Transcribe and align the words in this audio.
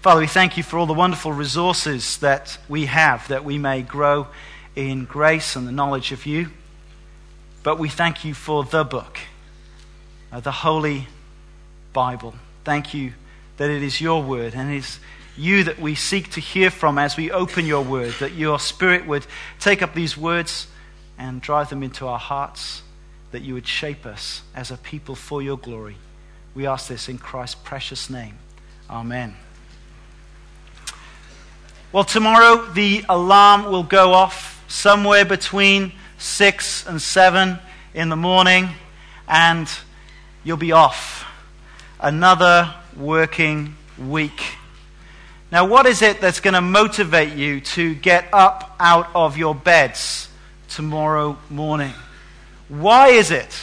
Father, 0.00 0.22
we 0.22 0.26
thank 0.26 0.56
you 0.56 0.62
for 0.62 0.78
all 0.78 0.86
the 0.86 0.94
wonderful 0.94 1.30
resources 1.30 2.16
that 2.18 2.56
we 2.70 2.86
have 2.86 3.28
that 3.28 3.44
we 3.44 3.58
may 3.58 3.82
grow 3.82 4.28
in 4.74 5.04
grace 5.04 5.56
and 5.56 5.68
the 5.68 5.72
knowledge 5.72 6.10
of 6.10 6.24
you. 6.24 6.48
But 7.62 7.78
we 7.78 7.90
thank 7.90 8.24
you 8.24 8.32
for 8.32 8.64
the 8.64 8.82
book, 8.82 9.18
uh, 10.32 10.40
the 10.40 10.52
Holy 10.52 11.06
Bible. 11.92 12.34
Thank 12.64 12.94
you 12.94 13.12
that 13.58 13.68
it 13.68 13.82
is 13.82 14.00
your 14.00 14.22
word 14.22 14.54
and 14.54 14.72
it 14.72 14.78
is 14.78 15.00
you 15.36 15.64
that 15.64 15.78
we 15.78 15.94
seek 15.94 16.30
to 16.30 16.40
hear 16.40 16.70
from 16.70 16.96
as 16.96 17.18
we 17.18 17.30
open 17.30 17.66
your 17.66 17.84
word, 17.84 18.14
that 18.20 18.32
your 18.32 18.58
spirit 18.58 19.06
would 19.06 19.26
take 19.58 19.82
up 19.82 19.92
these 19.92 20.16
words 20.16 20.66
and 21.18 21.42
drive 21.42 21.68
them 21.68 21.82
into 21.82 22.06
our 22.06 22.18
hearts, 22.18 22.82
that 23.32 23.42
you 23.42 23.52
would 23.52 23.66
shape 23.66 24.06
us 24.06 24.40
as 24.54 24.70
a 24.70 24.78
people 24.78 25.14
for 25.14 25.42
your 25.42 25.58
glory. 25.58 25.96
We 26.54 26.66
ask 26.66 26.88
this 26.88 27.06
in 27.10 27.18
Christ's 27.18 27.56
precious 27.56 28.08
name. 28.08 28.38
Amen. 28.88 29.36
Well, 31.92 32.04
tomorrow 32.04 32.66
the 32.66 33.04
alarm 33.08 33.64
will 33.64 33.82
go 33.82 34.12
off 34.12 34.64
somewhere 34.68 35.24
between 35.24 35.90
6 36.18 36.86
and 36.86 37.02
7 37.02 37.58
in 37.94 38.08
the 38.10 38.16
morning, 38.16 38.68
and 39.26 39.68
you'll 40.44 40.56
be 40.56 40.70
off. 40.70 41.26
Another 41.98 42.72
working 42.96 43.74
week. 43.98 44.40
Now, 45.50 45.66
what 45.66 45.86
is 45.86 46.00
it 46.00 46.20
that's 46.20 46.38
going 46.38 46.54
to 46.54 46.60
motivate 46.60 47.32
you 47.32 47.60
to 47.60 47.96
get 47.96 48.28
up 48.32 48.76
out 48.78 49.08
of 49.12 49.36
your 49.36 49.56
beds 49.56 50.28
tomorrow 50.68 51.36
morning? 51.48 51.92
Why 52.68 53.08
is 53.08 53.32
it 53.32 53.60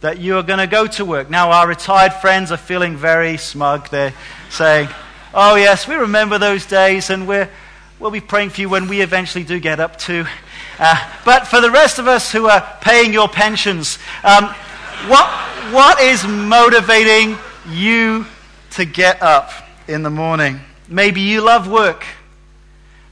that 0.00 0.18
you 0.18 0.38
are 0.38 0.42
going 0.42 0.60
to 0.60 0.66
go 0.66 0.86
to 0.86 1.04
work? 1.04 1.28
Now, 1.28 1.50
our 1.50 1.68
retired 1.68 2.14
friends 2.14 2.50
are 2.52 2.56
feeling 2.56 2.96
very 2.96 3.36
smug. 3.36 3.90
They're 3.90 4.14
saying, 4.48 4.88
Oh, 5.36 5.56
yes, 5.56 5.88
we 5.88 5.96
remember 5.96 6.38
those 6.38 6.64
days, 6.64 7.10
and 7.10 7.26
we're, 7.26 7.50
we'll 7.98 8.12
be 8.12 8.20
praying 8.20 8.50
for 8.50 8.60
you 8.60 8.68
when 8.68 8.86
we 8.86 9.00
eventually 9.00 9.42
do 9.42 9.58
get 9.58 9.80
up 9.80 9.98
to. 9.98 10.28
Uh, 10.78 11.10
but 11.24 11.48
for 11.48 11.60
the 11.60 11.72
rest 11.72 11.98
of 11.98 12.06
us 12.06 12.30
who 12.30 12.46
are 12.46 12.64
paying 12.80 13.12
your 13.12 13.26
pensions, 13.26 13.98
um, 14.22 14.44
what, 15.08 15.28
what 15.72 16.00
is 16.00 16.24
motivating 16.24 17.36
you 17.68 18.26
to 18.74 18.84
get 18.84 19.20
up 19.22 19.50
in 19.88 20.04
the 20.04 20.10
morning? 20.10 20.60
Maybe 20.88 21.22
you 21.22 21.40
love 21.40 21.66
work. 21.66 22.06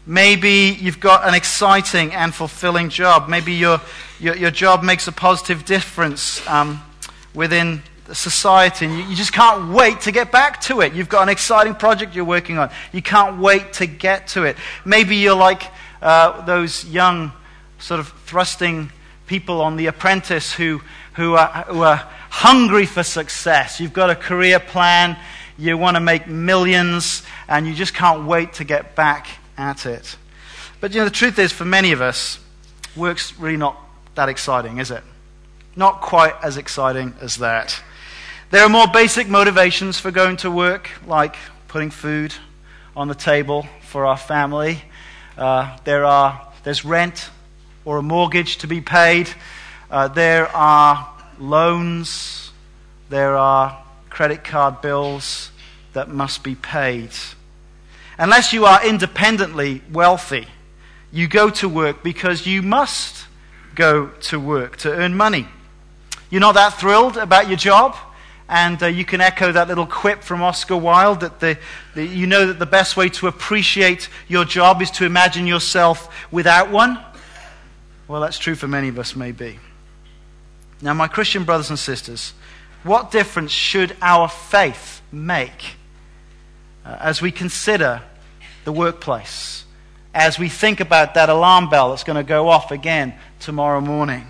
Maybe 0.06 0.78
you've 0.80 1.00
got 1.00 1.26
an 1.26 1.34
exciting 1.34 2.12
and 2.14 2.32
fulfilling 2.32 2.88
job. 2.88 3.28
Maybe 3.28 3.54
your, 3.54 3.80
your, 4.20 4.36
your 4.36 4.52
job 4.52 4.84
makes 4.84 5.08
a 5.08 5.12
positive 5.12 5.64
difference 5.64 6.46
um, 6.46 6.84
within 7.34 7.82
society 8.12 8.86
and 8.86 8.96
you, 8.96 9.04
you, 9.04 9.16
just 9.16 9.32
can't 9.32 9.72
wait 9.72 10.00
to 10.02 10.12
get 10.12 10.32
back 10.32 10.60
to 10.62 10.80
it. 10.80 10.92
You've 10.92 11.08
got 11.08 11.22
an 11.22 11.28
exciting 11.28 11.74
project 11.74 12.14
you're 12.14 12.24
working 12.24 12.58
on. 12.58 12.70
You 12.92 13.02
can't 13.02 13.38
wait 13.38 13.74
to 13.74 13.86
get 13.86 14.28
to 14.28 14.44
it. 14.44 14.56
Maybe 14.84 15.16
you're 15.16 15.36
like 15.36 15.62
uh, 16.00 16.44
those 16.44 16.84
young, 16.84 17.32
sort 17.78 18.00
of 18.00 18.08
thrusting 18.26 18.90
people 19.26 19.60
on 19.60 19.76
The 19.76 19.86
Apprentice 19.86 20.52
who, 20.52 20.80
who, 21.14 21.34
are, 21.34 21.48
who 21.68 21.82
are 21.82 22.08
hungry 22.30 22.86
for 22.86 23.02
success. 23.02 23.80
You've 23.80 23.92
got 23.92 24.10
a 24.10 24.14
career 24.14 24.58
plan, 24.58 25.16
you 25.56 25.78
want 25.78 25.96
to 25.96 26.00
make 26.00 26.26
millions, 26.26 27.22
and 27.48 27.66
you 27.66 27.74
just 27.74 27.94
can't 27.94 28.26
wait 28.26 28.54
to 28.54 28.64
get 28.64 28.96
back 28.96 29.28
at 29.56 29.86
it. 29.86 30.16
But 30.80 30.92
you 30.92 31.00
know, 31.00 31.04
the 31.04 31.10
truth 31.10 31.38
is, 31.38 31.52
for 31.52 31.64
many 31.64 31.92
of 31.92 32.00
us, 32.00 32.40
work's 32.96 33.38
really 33.38 33.56
not 33.56 33.76
that 34.14 34.28
exciting, 34.28 34.78
is 34.78 34.90
it? 34.90 35.02
Not 35.76 36.00
quite 36.00 36.34
as 36.42 36.56
exciting 36.56 37.14
as 37.20 37.36
that. 37.36 37.80
There 38.52 38.62
are 38.62 38.68
more 38.68 38.86
basic 38.86 39.30
motivations 39.30 39.98
for 39.98 40.10
going 40.10 40.36
to 40.36 40.50
work, 40.50 40.90
like 41.06 41.36
putting 41.68 41.88
food 41.88 42.34
on 42.94 43.08
the 43.08 43.14
table 43.14 43.66
for 43.80 44.04
our 44.04 44.18
family. 44.18 44.82
Uh, 45.38 45.78
there 45.84 46.04
are, 46.04 46.52
there's 46.62 46.84
rent 46.84 47.30
or 47.86 47.96
a 47.96 48.02
mortgage 48.02 48.58
to 48.58 48.66
be 48.66 48.82
paid. 48.82 49.30
Uh, 49.90 50.08
there 50.08 50.54
are 50.54 51.08
loans. 51.38 52.52
There 53.08 53.38
are 53.38 53.82
credit 54.10 54.44
card 54.44 54.82
bills 54.82 55.50
that 55.94 56.10
must 56.10 56.42
be 56.42 56.54
paid. 56.54 57.08
Unless 58.18 58.52
you 58.52 58.66
are 58.66 58.86
independently 58.86 59.80
wealthy, 59.90 60.46
you 61.10 61.26
go 61.26 61.48
to 61.48 61.70
work 61.70 62.02
because 62.02 62.46
you 62.46 62.60
must 62.60 63.24
go 63.74 64.08
to 64.08 64.38
work 64.38 64.76
to 64.76 64.92
earn 64.92 65.16
money. 65.16 65.48
You're 66.28 66.42
not 66.42 66.52
that 66.56 66.78
thrilled 66.78 67.16
about 67.16 67.48
your 67.48 67.56
job? 67.56 67.96
And 68.52 68.82
uh, 68.82 68.86
you 68.88 69.06
can 69.06 69.22
echo 69.22 69.50
that 69.50 69.68
little 69.68 69.86
quip 69.86 70.22
from 70.22 70.42
Oscar 70.42 70.76
Wilde 70.76 71.20
that 71.20 71.40
the, 71.40 71.56
the, 71.94 72.04
you 72.04 72.26
know 72.26 72.44
that 72.44 72.58
the 72.58 72.66
best 72.66 72.98
way 72.98 73.08
to 73.08 73.26
appreciate 73.26 74.10
your 74.28 74.44
job 74.44 74.82
is 74.82 74.90
to 74.90 75.06
imagine 75.06 75.46
yourself 75.46 76.14
without 76.30 76.70
one. 76.70 77.02
Well, 78.06 78.20
that's 78.20 78.36
true 78.36 78.54
for 78.54 78.68
many 78.68 78.88
of 78.88 78.98
us, 78.98 79.16
maybe. 79.16 79.58
Now, 80.82 80.92
my 80.92 81.08
Christian 81.08 81.44
brothers 81.44 81.70
and 81.70 81.78
sisters, 81.78 82.34
what 82.82 83.10
difference 83.10 83.52
should 83.52 83.96
our 84.02 84.28
faith 84.28 85.00
make 85.10 85.76
uh, 86.84 86.98
as 87.00 87.22
we 87.22 87.32
consider 87.32 88.02
the 88.66 88.72
workplace, 88.72 89.64
as 90.12 90.38
we 90.38 90.50
think 90.50 90.80
about 90.80 91.14
that 91.14 91.30
alarm 91.30 91.70
bell 91.70 91.88
that's 91.88 92.04
going 92.04 92.18
to 92.18 92.22
go 92.22 92.50
off 92.50 92.70
again 92.70 93.14
tomorrow 93.40 93.80
morning? 93.80 94.26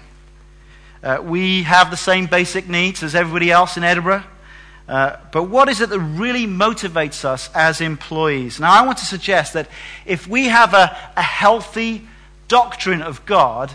Uh, 1.03 1.19
we 1.23 1.65
have 1.65 1.91
the 1.91 1.97
same 1.97 2.27
basic 2.27 2.69
needs 2.69 3.03
as 3.03 3.15
everybody 3.15 3.51
else 3.51 3.77
in 3.77 3.85
Edinburgh. 3.85 4.23
Uh, 4.89 5.17
but 5.33 5.45
what 5.45 5.69
is 5.69 5.81
it 5.81 5.89
that 5.91 5.99
really 5.99 6.47
motivates 6.47 7.25
us 7.25 7.51
as 7.55 7.81
employees? 7.81 8.61
Now, 8.61 8.73
I 8.73 8.85
want 8.85 8.99
to 8.99 9.05
suggest 9.05 9.55
that 9.55 9.69
if 10.07 10.27
we 10.27 10.47
have 10.47 10.75
a, 10.75 10.97
a 11.17 11.23
healthy 11.23 12.07
doctrine 12.49 13.03
of 13.03 13.25
God, 13.25 13.73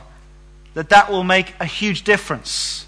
that 0.74 0.90
that 0.90 1.10
will 1.10 1.24
make 1.24 1.54
a 1.60 1.66
huge 1.66 2.04
difference 2.04 2.86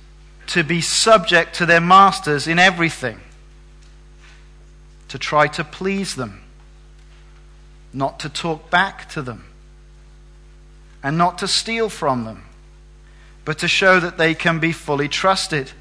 to 0.47 0.63
be 0.63 0.81
subject 0.81 1.53
to 1.57 1.65
their 1.67 1.79
masters 1.79 2.47
in 2.47 2.57
everything, 2.57 3.19
to 5.09 5.19
try 5.19 5.45
to 5.49 5.63
please 5.63 6.15
them, 6.15 6.41
not 7.93 8.19
to 8.21 8.29
talk 8.29 8.71
back 8.71 9.07
to 9.09 9.21
them, 9.21 9.45
and 11.03 11.19
not 11.19 11.37
to 11.37 11.47
steal 11.47 11.87
from 11.87 12.25
them, 12.25 12.45
but 13.45 13.59
to 13.59 13.67
show 13.67 13.99
that 13.99 14.17
they 14.17 14.33
can 14.33 14.57
be 14.57 14.71
fully 14.71 15.07
trusted, 15.07 15.73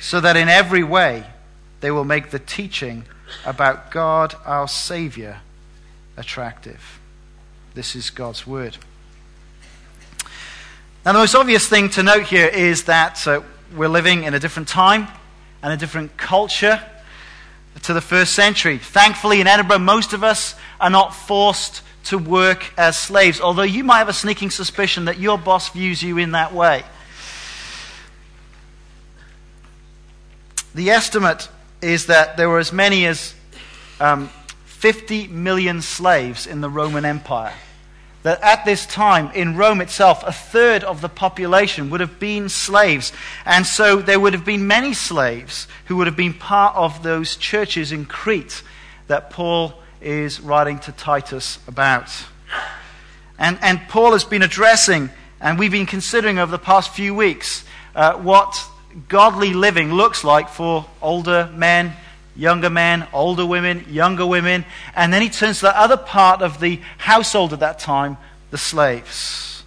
so 0.00 0.18
that 0.18 0.34
in 0.34 0.48
every 0.48 0.82
way 0.82 1.26
they 1.82 1.90
will 1.90 2.04
make 2.04 2.30
the 2.30 2.38
teaching 2.38 3.04
about 3.44 3.90
God 3.90 4.34
our 4.46 4.66
Savior 4.66 5.40
attractive. 6.16 6.98
This 7.74 7.94
is 7.94 8.08
God's 8.08 8.46
Word. 8.46 8.78
Now, 11.06 11.12
the 11.12 11.20
most 11.20 11.36
obvious 11.36 11.68
thing 11.68 11.88
to 11.90 12.02
note 12.02 12.24
here 12.24 12.48
is 12.48 12.86
that 12.86 13.28
uh, 13.28 13.42
we're 13.76 13.86
living 13.86 14.24
in 14.24 14.34
a 14.34 14.40
different 14.40 14.66
time 14.66 15.06
and 15.62 15.72
a 15.72 15.76
different 15.76 16.16
culture 16.16 16.82
to 17.84 17.92
the 17.92 18.00
first 18.00 18.32
century. 18.32 18.78
Thankfully, 18.78 19.40
in 19.40 19.46
Edinburgh, 19.46 19.78
most 19.78 20.14
of 20.14 20.24
us 20.24 20.56
are 20.80 20.90
not 20.90 21.14
forced 21.14 21.82
to 22.06 22.18
work 22.18 22.72
as 22.76 22.98
slaves, 22.98 23.40
although 23.40 23.62
you 23.62 23.84
might 23.84 23.98
have 23.98 24.08
a 24.08 24.12
sneaking 24.12 24.50
suspicion 24.50 25.04
that 25.04 25.16
your 25.16 25.38
boss 25.38 25.68
views 25.68 26.02
you 26.02 26.18
in 26.18 26.32
that 26.32 26.52
way. 26.52 26.82
The 30.74 30.90
estimate 30.90 31.48
is 31.82 32.06
that 32.06 32.36
there 32.36 32.48
were 32.48 32.58
as 32.58 32.72
many 32.72 33.06
as 33.06 33.32
um, 34.00 34.28
50 34.64 35.28
million 35.28 35.82
slaves 35.82 36.48
in 36.48 36.62
the 36.62 36.68
Roman 36.68 37.04
Empire 37.04 37.54
that 38.26 38.42
at 38.42 38.64
this 38.64 38.86
time 38.86 39.30
in 39.36 39.56
Rome 39.56 39.80
itself, 39.80 40.24
a 40.26 40.32
third 40.32 40.82
of 40.82 41.00
the 41.00 41.08
population 41.08 41.90
would 41.90 42.00
have 42.00 42.18
been 42.18 42.48
slaves. 42.48 43.12
And 43.44 43.64
so 43.64 44.02
there 44.02 44.18
would 44.18 44.32
have 44.32 44.44
been 44.44 44.66
many 44.66 44.94
slaves 44.94 45.68
who 45.84 45.94
would 45.98 46.08
have 46.08 46.16
been 46.16 46.34
part 46.34 46.74
of 46.74 47.04
those 47.04 47.36
churches 47.36 47.92
in 47.92 48.04
Crete 48.04 48.64
that 49.06 49.30
Paul 49.30 49.74
is 50.00 50.40
writing 50.40 50.80
to 50.80 50.90
Titus 50.90 51.60
about. 51.68 52.10
And, 53.38 53.60
and 53.62 53.80
Paul 53.88 54.10
has 54.10 54.24
been 54.24 54.42
addressing, 54.42 55.10
and 55.40 55.56
we've 55.56 55.70
been 55.70 55.86
considering 55.86 56.40
over 56.40 56.50
the 56.50 56.58
past 56.58 56.92
few 56.92 57.14
weeks, 57.14 57.62
uh, 57.94 58.14
what 58.14 58.60
godly 59.06 59.54
living 59.54 59.92
looks 59.92 60.24
like 60.24 60.48
for 60.48 60.84
older 61.00 61.48
men, 61.54 61.92
younger 62.36 62.70
men, 62.70 63.06
older 63.12 63.46
women, 63.46 63.86
younger 63.88 64.26
women. 64.26 64.64
And 64.94 65.12
then 65.12 65.22
he 65.22 65.28
turns 65.28 65.60
to 65.60 65.66
the 65.66 65.78
other 65.78 65.96
part 65.96 66.42
of 66.42 66.60
the 66.60 66.80
household 66.98 67.52
at 67.52 67.60
that 67.60 67.78
time, 67.78 68.18
the 68.50 68.58
slaves. 68.58 69.62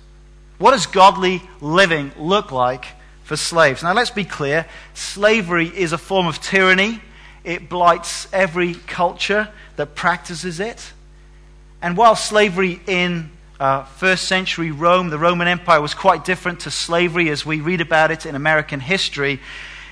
What 0.57 0.71
does 0.71 0.85
godly 0.85 1.41
living 1.61 2.11
look 2.17 2.51
like 2.51 2.85
for 3.23 3.37
slaves? 3.37 3.81
Now, 3.81 3.93
let's 3.93 4.11
be 4.11 4.25
clear 4.25 4.65
slavery 4.93 5.67
is 5.67 5.93
a 5.93 5.97
form 5.97 6.27
of 6.27 6.41
tyranny, 6.41 7.01
it 7.43 7.69
blights 7.69 8.27
every 8.33 8.73
culture 8.73 9.49
that 9.77 9.95
practices 9.95 10.59
it. 10.59 10.93
And 11.81 11.95
while 11.95 12.15
slavery 12.17 12.81
in 12.87 13.31
uh, 13.59 13.83
first 13.83 14.27
century 14.27 14.71
Rome, 14.71 15.09
the 15.09 15.17
Roman 15.17 15.47
Empire, 15.47 15.81
was 15.81 15.93
quite 15.93 16.25
different 16.25 16.61
to 16.61 16.71
slavery 16.71 17.29
as 17.29 17.45
we 17.45 17.61
read 17.61 17.81
about 17.81 18.11
it 18.11 18.25
in 18.25 18.35
American 18.35 18.79
history, 18.79 19.39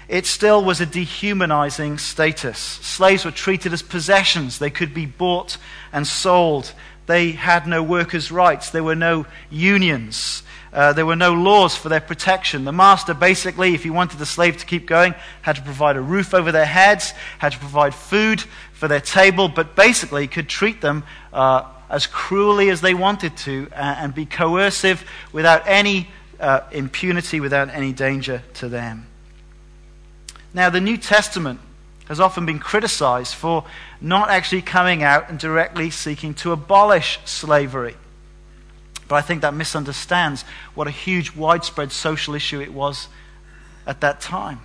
it 0.08 0.26
still 0.26 0.64
was 0.64 0.80
a 0.80 0.86
dehumanizing 0.86 1.98
status. 1.98 2.58
Slaves 2.58 3.26
were 3.26 3.32
treated 3.32 3.74
as 3.74 3.82
possessions, 3.82 4.60
they 4.60 4.70
could 4.70 4.94
be 4.94 5.06
bought 5.06 5.58
and 5.92 6.08
sold. 6.08 6.74
They 7.08 7.32
had 7.32 7.68
no 7.68 7.82
workers' 7.82 8.32
rights, 8.32 8.70
there 8.70 8.84
were 8.84 8.96
no 8.96 9.26
unions. 9.50 10.44
Uh, 10.74 10.94
there 10.94 11.06
were 11.06 11.16
no 11.16 11.34
laws 11.34 11.76
for 11.76 11.90
their 11.90 12.02
protection. 12.02 12.66
The 12.66 12.72
master, 12.72 13.14
basically, 13.14 13.74
if 13.74 13.84
he 13.84 13.90
wanted 13.90 14.20
the 14.20 14.26
slave 14.26 14.58
to 14.58 14.66
keep 14.66 14.86
going, 14.86 15.16
had 15.42 15.56
to 15.56 15.62
provide 15.62 15.96
a 15.96 16.02
roof 16.02 16.34
over 16.34 16.52
their 16.52 16.66
heads, 16.66 17.14
had 17.40 17.54
to 17.54 17.58
provide 17.58 17.96
food 17.96 18.44
for 18.74 18.88
their 18.88 19.00
table, 19.00 19.48
but 19.48 19.76
basically 19.76 20.28
could 20.28 20.50
treat 20.50 20.82
them 20.82 21.04
uh, 21.34 21.64
as 21.90 22.06
cruelly 22.06 22.70
as 22.70 22.82
they 22.82 22.94
wanted 22.94 23.36
to 23.38 23.70
uh, 23.72 23.76
and 23.76 24.14
be 24.14 24.26
coercive 24.26 25.04
without 25.32 25.64
any 25.66 26.10
uh, 26.40 26.62
impunity, 26.72 27.40
without 27.40 27.70
any 27.70 27.94
danger 27.94 28.44
to 28.56 28.70
them. 28.70 29.08
Now, 30.58 30.72
the 30.72 30.82
New 30.82 30.98
Testament 30.98 31.60
has 32.08 32.20
often 32.20 32.48
been 32.48 32.58
criticized 32.58 33.36
for 33.36 33.66
not 34.02 34.32
actually 34.32 34.64
coming 34.64 35.04
out 35.04 35.30
and 35.30 35.38
directly 35.38 35.92
seeking 35.92 36.34
to 36.34 36.52
abolish 36.52 37.20
slavery. 37.26 37.94
But 39.08 39.18
I 39.18 39.22
think 39.22 39.44
that 39.44 39.54
misunderstands 39.54 40.46
what 40.74 40.88
a 40.88 40.90
huge, 40.90 41.36
widespread 41.36 41.92
social 41.92 42.34
issue 42.34 42.60
it 42.60 42.74
was 42.74 43.08
at 43.86 44.02
that 44.02 44.20
time. 44.20 44.60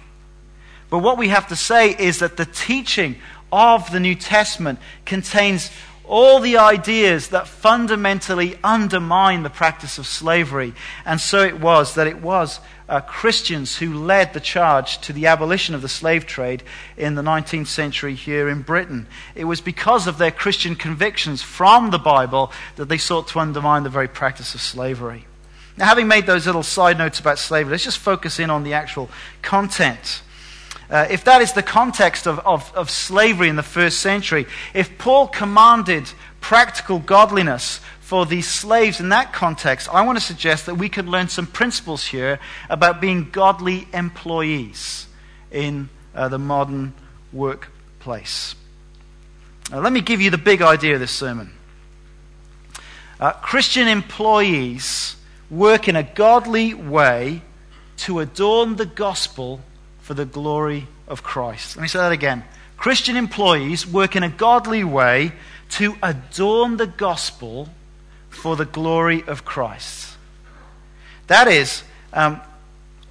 But 0.89 1.01
what 1.01 1.19
we 1.19 1.29
have 1.29 1.49
to 1.49 1.57
say 1.57 1.95
is 1.95 2.21
that 2.21 2.39
the 2.39 2.47
teaching 2.47 3.17
of 3.53 3.93
the 3.93 4.01
New 4.01 4.15
Testament 4.15 4.79
contains 5.05 5.71
all 6.13 6.41
the 6.41 6.59
ideas 6.59 7.29
that 7.29 7.49
fundamentally 7.49 8.59
undermine 8.63 9.43
the 9.43 9.49
practice 9.49 9.97
of 9.97 10.07
slavery. 10.07 10.75
And 11.07 11.19
so 11.19 11.43
it 11.43 11.59
was 11.59 11.95
that 11.95 12.07
it 12.07 12.21
was 12.21 12.61
uh, 12.87 13.01
Christians 13.01 13.79
who 13.79 13.95
led 13.95 14.35
the 14.35 14.41
charge 14.41 14.99
to 15.01 15.15
the 15.15 15.27
abolition 15.27 15.75
of 15.75 15.81
the 15.81 15.89
slave 15.89 16.27
trade 16.27 16.65
in 16.99 17.15
the 17.15 17.23
19th 17.23 17.69
century 17.69 18.15
here 18.15 18.51
in 18.51 18.61
Britain. 18.61 19.07
It 19.35 19.45
was 19.45 19.63
because 19.63 20.07
of 20.07 20.19
their 20.19 20.31
Christian 20.31 20.77
convictions 20.77 21.41
from 21.41 21.91
the 21.91 21.99
Bible 21.99 22.53
that 22.77 22.91
they 22.91 22.99
sought 22.99 23.29
to 23.29 23.41
undermine 23.41 23.83
the 23.83 23.89
very 23.89 24.09
practice 24.09 24.55
of 24.55 24.61
slavery. 24.61 25.25
Now, 25.79 25.87
having 25.87 26.09
made 26.09 26.27
those 26.27 26.45
little 26.45 26.63
side 26.63 26.99
notes 26.99 27.21
about 27.21 27.39
slavery, 27.39 27.71
let's 27.71 27.85
just 27.85 27.97
focus 27.97 28.39
in 28.39 28.51
on 28.51 28.65
the 28.65 28.75
actual 28.75 29.09
content. 29.41 30.21
Uh, 30.93 31.07
if 31.09 31.25
that 31.25 31.41
is 31.41 31.55
the 31.55 31.63
context 31.63 32.27
of, 32.27 32.39
of, 32.41 32.71
of 32.75 32.91
slavery 32.91 33.49
in 33.49 33.57
the 33.57 33.63
first 33.63 34.01
century, 34.01 34.45
if 34.75 34.99
Paul 34.99 35.27
commanded 35.27 36.13
practical 36.43 36.99
godliness 36.99 37.81
for 38.01 38.27
these 38.27 38.47
slaves 38.47 39.01
in 39.01 39.09
that 39.09 39.33
context, 39.33 39.89
I 39.89 40.05
want 40.05 40.19
to 40.19 40.25
suggest 40.25 40.67
that 40.67 40.75
we 40.75 40.91
could 40.91 41.09
learn 41.09 41.29
some 41.29 41.47
principles 41.47 42.05
here 42.05 42.39
about 42.69 43.01
being 43.01 43.31
godly 43.31 43.89
employees 43.95 45.07
in 45.51 45.89
uh, 46.15 46.29
the 46.29 46.39
modern 46.39 46.93
workplace. 47.33 48.55
Now, 49.71 49.81
let 49.81 49.95
me 49.95 50.03
give 50.03 50.21
you 50.21 50.29
the 50.29 50.37
big 50.37 50.61
idea 50.61 50.93
of 50.93 51.01
this 51.01 51.11
sermon. 51.11 51.53
Uh, 53.19 53.33
Christian 53.33 53.89
employees 53.89 55.17
work 55.49 55.89
in 55.89 55.97
a 55.97 56.03
godly 56.03 56.75
way 56.75 57.41
to 57.97 58.21
adorn 58.21 58.77
the 58.77 58.85
gospel 58.85 59.61
for 60.03 60.15
the 60.15 60.25
glory 60.25 60.87
of 61.09 61.23
Christ. 61.23 61.77
Let 61.77 61.83
me 61.83 61.89
say 61.89 61.99
that 61.99 62.13
again. 62.13 62.45
Christian 62.77 63.17
employees 63.17 63.87
work 63.87 64.17
in 64.17 64.23
a 64.23 64.29
godly 64.29 64.85
way 64.85 65.33
to 65.71 65.97
adorn 66.03 66.77
the 66.77 66.87
gospel 66.87 67.69
for 68.29 68.57
the 68.57 68.65
glory 68.65 69.23
of 69.27 69.45
Christ. 69.45 70.17
That 71.29 71.49
is, 71.49 71.85
um, 72.13 72.41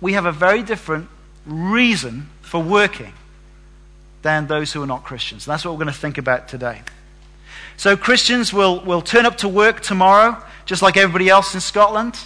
we 0.02 0.14
have 0.14 0.26
a 0.26 0.32
very 0.32 0.62
different 0.62 1.08
reason 1.46 2.30
for 2.42 2.62
working 2.62 3.14
than 4.22 4.48
those 4.48 4.74
who 4.74 4.84
are 4.84 4.88
not 4.88 5.04
Christians. 5.04 5.46
That's 5.46 5.64
what 5.64 5.72
we're 5.72 5.84
going 5.84 5.94
to 5.94 6.00
think 6.00 6.18
about 6.18 6.48
today. 6.48 6.82
So, 7.78 7.98
Christians 7.98 8.54
will, 8.54 8.82
will 8.82 9.02
turn 9.02 9.26
up 9.26 9.38
to 9.38 9.50
work 9.50 9.80
tomorrow, 9.80 10.38
just 10.66 10.82
like 10.82 10.98
everybody 10.98 11.30
else 11.30 11.56
in 11.56 11.62
Scotland. 11.62 12.20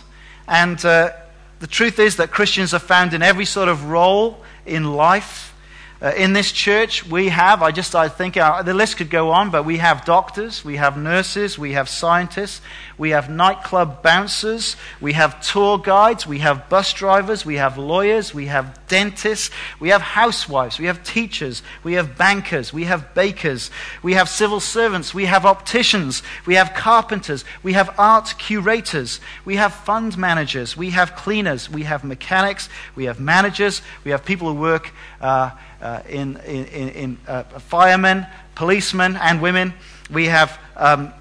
And 0.48 0.84
uh, 0.84 1.12
the 1.60 1.68
truth 1.68 2.00
is 2.00 2.18
that 2.18 2.32
Christians 2.32 2.74
are 2.74 2.80
found 2.80 3.14
in 3.14 3.22
every 3.22 3.46
sort 3.46 3.70
of 3.70 3.86
role 3.86 4.44
in 4.66 4.94
life. 4.94 5.55
Uh, 6.02 6.12
in 6.18 6.34
this 6.34 6.52
church, 6.52 7.06
we 7.08 7.30
have, 7.30 7.64
I 7.64 7.72
just 7.72 7.96
I 7.96 8.10
think 8.10 8.36
uh, 8.36 8.62
the 8.64 8.74
list 8.74 8.98
could 8.98 9.10
go 9.10 9.32
on, 9.32 9.50
but 9.50 9.64
we 9.64 9.78
have 9.78 10.04
doctors, 10.04 10.66
we 10.66 10.76
have 10.76 10.98
nurses, 10.98 11.58
we 11.58 11.72
have 11.72 11.88
scientists, 11.88 12.60
we 12.98 13.12
have 13.12 13.30
nightclub 13.30 14.04
bouncers, 14.04 14.76
we 15.00 15.14
have 15.14 15.40
tour 15.42 15.78
guides, 15.78 16.28
we 16.28 16.40
have 16.40 16.68
bus 16.68 16.92
drivers, 16.92 17.46
we 17.46 17.56
have 17.56 17.78
lawyers, 17.78 18.34
we 18.34 18.48
have 18.48 18.78
dentists, 18.90 19.52
we 19.80 19.88
have 19.88 20.02
housewives, 20.02 20.80
we 20.80 20.88
have 20.88 21.02
teachers, 21.06 21.64
we 21.82 21.94
have 21.94 22.18
bankers, 22.18 22.74
we 22.74 22.84
have 22.84 23.14
bakers, 23.14 23.72
we 24.04 24.16
have 24.16 24.28
civil 24.28 24.60
servants, 24.60 25.14
we 25.14 25.26
have 25.26 25.46
opticians, 25.46 26.24
we 26.46 26.56
have 26.56 26.74
carpenters, 26.74 27.46
we 27.64 27.72
have 27.72 27.98
art 27.98 28.34
curators, 28.38 29.22
we 29.46 29.56
have 29.56 29.74
fund 29.74 30.18
managers, 30.18 30.76
we 30.76 30.90
have 30.90 31.16
cleaners, 31.16 31.70
we 31.70 31.84
have 31.84 32.04
mechanics, 32.04 32.68
we 32.96 33.06
have 33.06 33.22
managers, 33.22 33.82
we 34.04 34.12
have 34.12 34.26
people 34.26 34.50
who 34.50 34.60
work. 34.60 34.92
Uh, 35.22 35.52
uh, 35.86 36.02
in, 36.10 36.38
in, 36.38 36.90
in 36.90 37.18
uh, 37.28 37.44
firemen, 37.60 38.26
policemen, 38.56 39.16
and 39.18 39.40
women. 39.40 39.72
We 40.12 40.26
have 40.26 40.60
um, 40.76 41.14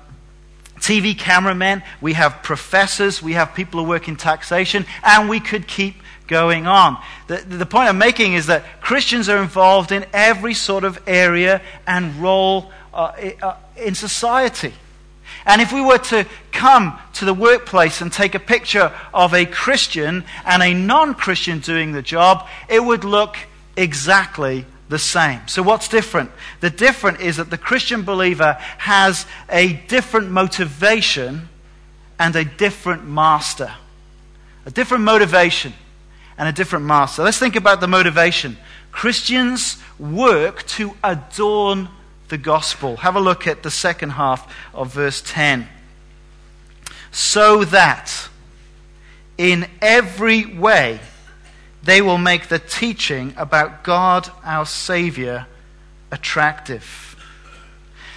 TV 0.77 1.19
cameramen. 1.19 1.83
We 2.01 2.15
have 2.15 2.43
professors. 2.43 3.23
We 3.23 3.35
have 3.35 3.55
people 3.55 3.83
who 3.83 3.89
work 3.89 4.09
in 4.09 4.17
taxation. 4.17 4.87
And 5.03 5.29
we 5.29 5.39
could 5.39 5.67
keep 5.67 5.97
going 6.29 6.67
on. 6.67 6.97
The, 7.27 7.37
the 7.37 7.67
point 7.67 7.91
I'm 7.91 7.99
making 7.99 8.33
is 8.33 8.47
that 8.47 8.81
Christians 8.81 9.29
are 9.29 9.43
involved 9.43 9.93
in 9.93 10.07
every 10.15 10.55
sort 10.55 10.85
of 10.85 10.99
area 11.07 11.61
and 11.87 12.17
role 12.17 12.73
uh, 12.95 13.13
uh 13.43 13.57
in 13.77 13.95
society. 13.95 14.73
And 15.45 15.61
if 15.61 15.75
we 15.75 15.83
were 15.83 15.99
to 15.99 16.27
come 16.53 16.99
to 17.15 17.27
the 17.27 17.35
workplace 17.35 18.01
and 18.01 18.11
take 18.11 18.35
a 18.35 18.39
picture 18.39 18.95
of 19.13 19.35
a 19.35 19.45
Christian 19.45 20.25
and 20.47 20.63
a 20.63 20.73
non 20.73 21.13
Christian 21.13 21.59
doing 21.59 21.93
the 21.93 22.01
job, 22.01 22.49
it 22.71 22.83
would 22.83 23.05
look 23.05 23.37
exactly 23.77 24.67
the 24.89 24.99
same. 24.99 25.41
So, 25.47 25.63
what's 25.63 25.89
different? 25.89 26.31
The 26.61 26.71
different 26.71 27.21
is 27.21 27.37
that 27.37 27.51
the 27.51 27.59
Christian 27.59 28.03
believer 28.03 28.55
has 28.79 29.27
a 29.49 29.75
different 29.89 30.31
motivation 30.31 31.49
and 32.19 32.37
a 32.37 32.45
different 32.45 33.07
master. 33.07 33.73
A 34.67 34.71
different 34.71 35.05
motivation 35.05 35.73
and 36.39 36.49
a 36.49 36.53
different 36.53 36.85
master. 36.85 37.23
Let's 37.23 37.39
think 37.39 37.57
about 37.57 37.81
the 37.81 37.89
motivation. 37.89 38.57
Christians 38.93 39.83
work 39.99 40.65
to 40.67 40.95
adorn 41.03 41.89
the 42.29 42.39
gospel. 42.39 42.97
Have 42.99 43.17
a 43.17 43.21
look 43.21 43.47
at 43.47 43.63
the 43.63 43.71
second 43.71 44.11
half 44.11 44.53
of 44.73 44.93
verse 44.93 45.23
10. 45.25 45.69
So 47.11 47.65
that 47.65 48.29
in 49.37 49.69
every 49.83 50.47
way, 50.47 51.01
they 51.85 52.01
will 52.01 52.19
make 52.19 52.49
the 52.49 52.59
teaching 52.59 53.35
about 53.37 53.85
God 53.85 54.31
our 54.43 54.67
Savior 54.67 55.47
attractive. 56.11 57.17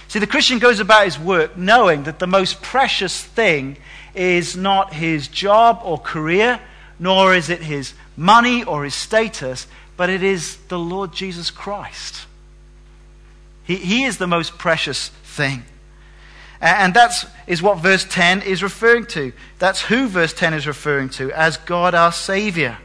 See, 0.08 0.18
the 0.18 0.26
Christian 0.26 0.58
goes 0.58 0.80
about 0.80 1.04
his 1.04 1.18
work 1.18 1.56
knowing 1.56 2.04
that 2.04 2.18
the 2.18 2.26
most 2.26 2.62
precious 2.62 3.22
thing 3.22 3.76
is 4.14 4.56
not 4.56 4.94
his 4.94 5.28
job 5.28 5.80
or 5.84 5.98
career, 5.98 6.60
nor 6.98 7.34
is 7.34 7.50
it 7.50 7.60
his 7.60 7.92
money 8.16 8.64
or 8.64 8.84
his 8.84 8.94
status, 8.94 9.66
but 9.98 10.08
it 10.08 10.22
is 10.22 10.56
the 10.68 10.78
Lord 10.78 11.12
Jesus 11.12 11.50
Christ. 11.50 12.26
He, 13.64 13.76
he 13.76 14.04
is 14.04 14.16
the 14.16 14.26
most 14.26 14.56
precious 14.56 15.08
thing. 15.24 15.64
And 16.60 16.94
that 16.94 17.12
is 17.46 17.62
what 17.62 17.78
verse 17.78 18.04
10 18.04 18.42
is 18.42 18.62
referring 18.62 19.06
to. 19.08 19.32
That's 19.58 19.82
who 19.82 20.08
verse 20.08 20.32
10 20.32 20.54
is 20.54 20.66
referring 20.66 21.10
to 21.10 21.30
as 21.32 21.58
God 21.58 21.94
our 21.94 22.10
Savior. 22.10 22.78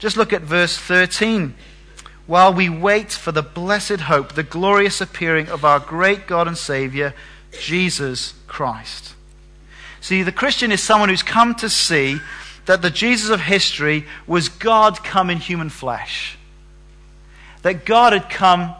Just 0.00 0.16
look 0.16 0.32
at 0.32 0.42
verse 0.42 0.76
13. 0.76 1.54
while 2.26 2.54
we 2.54 2.68
wait 2.68 3.10
for 3.10 3.32
the 3.32 3.42
blessed 3.42 4.02
hope, 4.02 4.34
the 4.34 4.44
glorious 4.44 5.00
appearing 5.00 5.48
of 5.48 5.64
our 5.64 5.80
great 5.80 6.28
God 6.28 6.46
and 6.46 6.56
Savior, 6.56 7.12
Jesus 7.60 8.34
Christ. 8.46 9.16
See, 10.00 10.22
the 10.22 10.30
Christian 10.30 10.70
is 10.70 10.80
someone 10.80 11.08
who's 11.08 11.24
come 11.24 11.56
to 11.56 11.68
see 11.68 12.20
that 12.66 12.82
the 12.82 12.90
Jesus 12.90 13.30
of 13.30 13.40
history 13.40 14.06
was 14.28 14.48
God 14.48 15.02
come 15.02 15.28
in 15.28 15.38
human 15.38 15.70
flesh. 15.70 16.38
That 17.62 17.84
God 17.84 18.12
had 18.12 18.30
come 18.30 18.76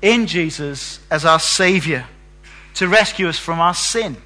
in 0.00 0.28
Jesus 0.28 1.00
as 1.10 1.24
our 1.24 1.40
Savior 1.40 2.06
to 2.74 2.86
rescue 2.86 3.28
us 3.28 3.38
from 3.38 3.58
our 3.58 3.74
sin, 3.74 4.16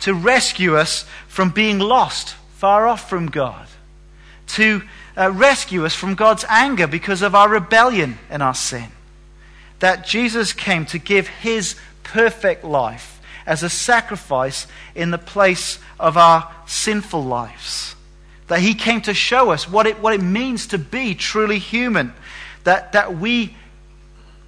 to 0.00 0.14
rescue 0.14 0.76
us 0.76 1.04
from 1.26 1.50
being 1.50 1.80
lost, 1.80 2.36
far 2.54 2.86
off 2.86 3.10
from 3.10 3.26
God, 3.26 3.66
to 4.52 4.82
uh, 5.16 5.30
rescue 5.30 5.84
us 5.84 5.94
from 5.94 6.14
God's 6.14 6.44
anger 6.48 6.86
because 6.86 7.22
of 7.22 7.34
our 7.34 7.48
rebellion 7.48 8.18
and 8.30 8.42
our 8.42 8.54
sin. 8.54 8.88
That 9.80 10.06
Jesus 10.06 10.52
came 10.52 10.86
to 10.86 10.98
give 10.98 11.28
his 11.28 11.76
perfect 12.02 12.64
life 12.64 13.20
as 13.46 13.62
a 13.62 13.70
sacrifice 13.70 14.66
in 14.94 15.10
the 15.10 15.18
place 15.18 15.78
of 15.98 16.16
our 16.16 16.50
sinful 16.66 17.24
lives. 17.24 17.94
That 18.48 18.60
he 18.60 18.74
came 18.74 19.00
to 19.02 19.14
show 19.14 19.50
us 19.50 19.68
what 19.68 19.86
it, 19.86 20.00
what 20.00 20.14
it 20.14 20.22
means 20.22 20.68
to 20.68 20.78
be 20.78 21.14
truly 21.14 21.58
human. 21.58 22.12
That, 22.64 22.92
that 22.92 23.16
we 23.16 23.56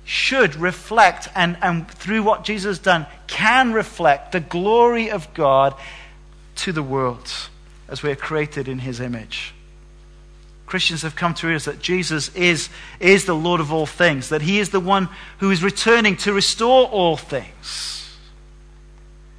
should 0.04 0.54
reflect, 0.56 1.28
and, 1.34 1.56
and 1.62 1.88
through 1.88 2.22
what 2.22 2.44
Jesus 2.44 2.76
has 2.76 2.78
done, 2.78 3.06
can 3.26 3.72
reflect 3.72 4.32
the 4.32 4.40
glory 4.40 5.10
of 5.10 5.32
God 5.34 5.74
to 6.56 6.72
the 6.72 6.82
world 6.82 7.32
as 7.88 8.02
we 8.02 8.10
are 8.10 8.16
created 8.16 8.68
in 8.68 8.80
his 8.80 9.00
image. 9.00 9.54
Christians 10.66 11.02
have 11.02 11.14
come 11.14 11.34
to 11.34 11.46
realize 11.46 11.66
that 11.66 11.80
Jesus 11.80 12.34
is, 12.34 12.68
is 12.98 13.26
the 13.26 13.34
Lord 13.34 13.60
of 13.60 13.72
all 13.72 13.86
things, 13.86 14.30
that 14.30 14.42
he 14.42 14.58
is 14.58 14.70
the 14.70 14.80
one 14.80 15.08
who 15.38 15.50
is 15.50 15.62
returning 15.62 16.16
to 16.18 16.32
restore 16.32 16.86
all 16.86 17.16
things. 17.16 18.16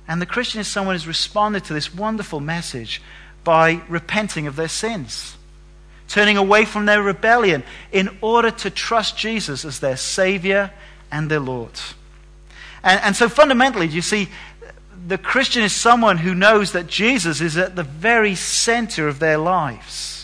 And 0.08 0.22
the 0.22 0.28
Christian 0.28 0.62
is 0.62 0.68
someone 0.68 0.96
who's 0.96 1.08
responded 1.08 1.66
to 1.66 1.74
this 1.74 1.94
wonderful 1.94 2.40
message 2.40 3.02
by 3.44 3.82
repenting 3.90 4.46
of 4.46 4.56
their 4.56 4.68
sins, 4.68 5.36
turning 6.08 6.38
away 6.38 6.64
from 6.64 6.86
their 6.86 7.02
rebellion 7.02 7.64
in 7.92 8.18
order 8.22 8.52
to 8.52 8.70
trust 8.70 9.18
Jesus 9.18 9.66
as 9.66 9.80
their 9.80 9.98
Savior 9.98 10.72
and 11.12 11.30
their 11.30 11.40
Lord. 11.40 11.72
And, 12.84 13.02
and 13.02 13.16
so 13.16 13.28
fundamentally, 13.28 13.88
you 13.88 14.04
see, 14.04 14.30
the 15.08 15.18
Christian 15.18 15.64
is 15.64 15.74
someone 15.74 16.18
who 16.18 16.36
knows 16.36 16.72
that 16.74 16.86
Jesus 16.86 17.42
is 17.42 17.58
at 17.58 17.76
the 17.76 17.84
very 17.84 18.36
center 18.36 19.08
of 19.08 19.18
their 19.18 19.40
lives 19.40 20.15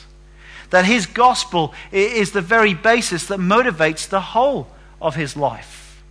that 0.71 0.85
his 0.85 1.05
gospel 1.05 1.73
is 1.91 2.31
the 2.31 2.41
very 2.41 2.73
basis 2.73 3.27
that 3.27 3.39
motivates 3.39 4.09
the 4.09 4.21
whole 4.21 4.67
of 4.99 5.15
his 5.15 5.37
life. 5.37 6.03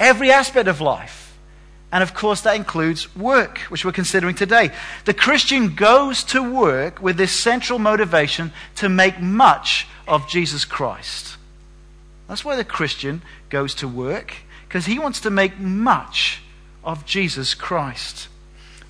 Every 0.00 0.32
aspect 0.32 0.68
of 0.68 0.80
life. 0.80 1.36
And 1.92 2.02
of 2.02 2.12
course, 2.12 2.40
that 2.40 2.56
includes 2.56 3.14
work, 3.14 3.58
which 3.68 3.84
we're 3.84 3.92
considering 3.92 4.34
today. 4.34 4.72
The 5.04 5.14
Christian 5.14 5.76
goes 5.76 6.24
to 6.24 6.42
work 6.42 7.00
with 7.00 7.16
this 7.16 7.30
central 7.30 7.78
motivation 7.78 8.52
to 8.76 8.88
make 8.88 9.20
much 9.20 9.86
of 10.08 10.28
Jesus 10.28 10.64
Christ. 10.64 11.36
That's 12.26 12.44
why 12.44 12.56
the 12.56 12.64
Christian 12.64 13.22
goes 13.48 13.76
to 13.76 13.86
work, 13.86 14.34
because 14.66 14.86
he 14.86 14.98
wants 14.98 15.20
to 15.20 15.30
make 15.30 15.60
much 15.60 16.42
of 16.82 17.06
Jesus 17.06 17.54
Christ. 17.54 18.26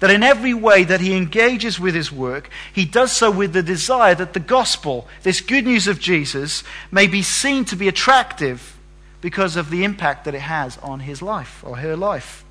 That 0.05 0.11
in 0.11 0.23
every 0.23 0.53
way 0.53 0.85
that 0.85 1.01
he 1.01 1.17
engages 1.17 1.81
with 1.81 1.95
his 1.95 2.13
work, 2.13 2.51
he 2.75 2.85
does 2.85 3.11
so 3.11 3.31
with 3.31 3.55
the 3.55 3.63
desire 3.63 4.15
that 4.15 4.35
the 4.35 4.39
gospel, 4.39 5.09
this 5.23 5.41
good 5.41 5.65
news 5.65 5.89
of 5.89 5.99
Jesus, 5.99 6.63
may 6.93 7.07
be 7.07 7.23
seen 7.23 7.65
to 7.65 7.75
be 7.75 7.89
attractive 7.89 8.77
because 9.23 9.57
of 9.57 9.71
the 9.71 9.83
impact 9.83 10.27
that 10.27 10.35
it 10.35 10.43
has 10.43 10.77
on 10.83 11.01
his 11.01 11.23
life 11.23 11.65
or 11.67 11.79
her 11.79 11.97
life. 11.97 12.45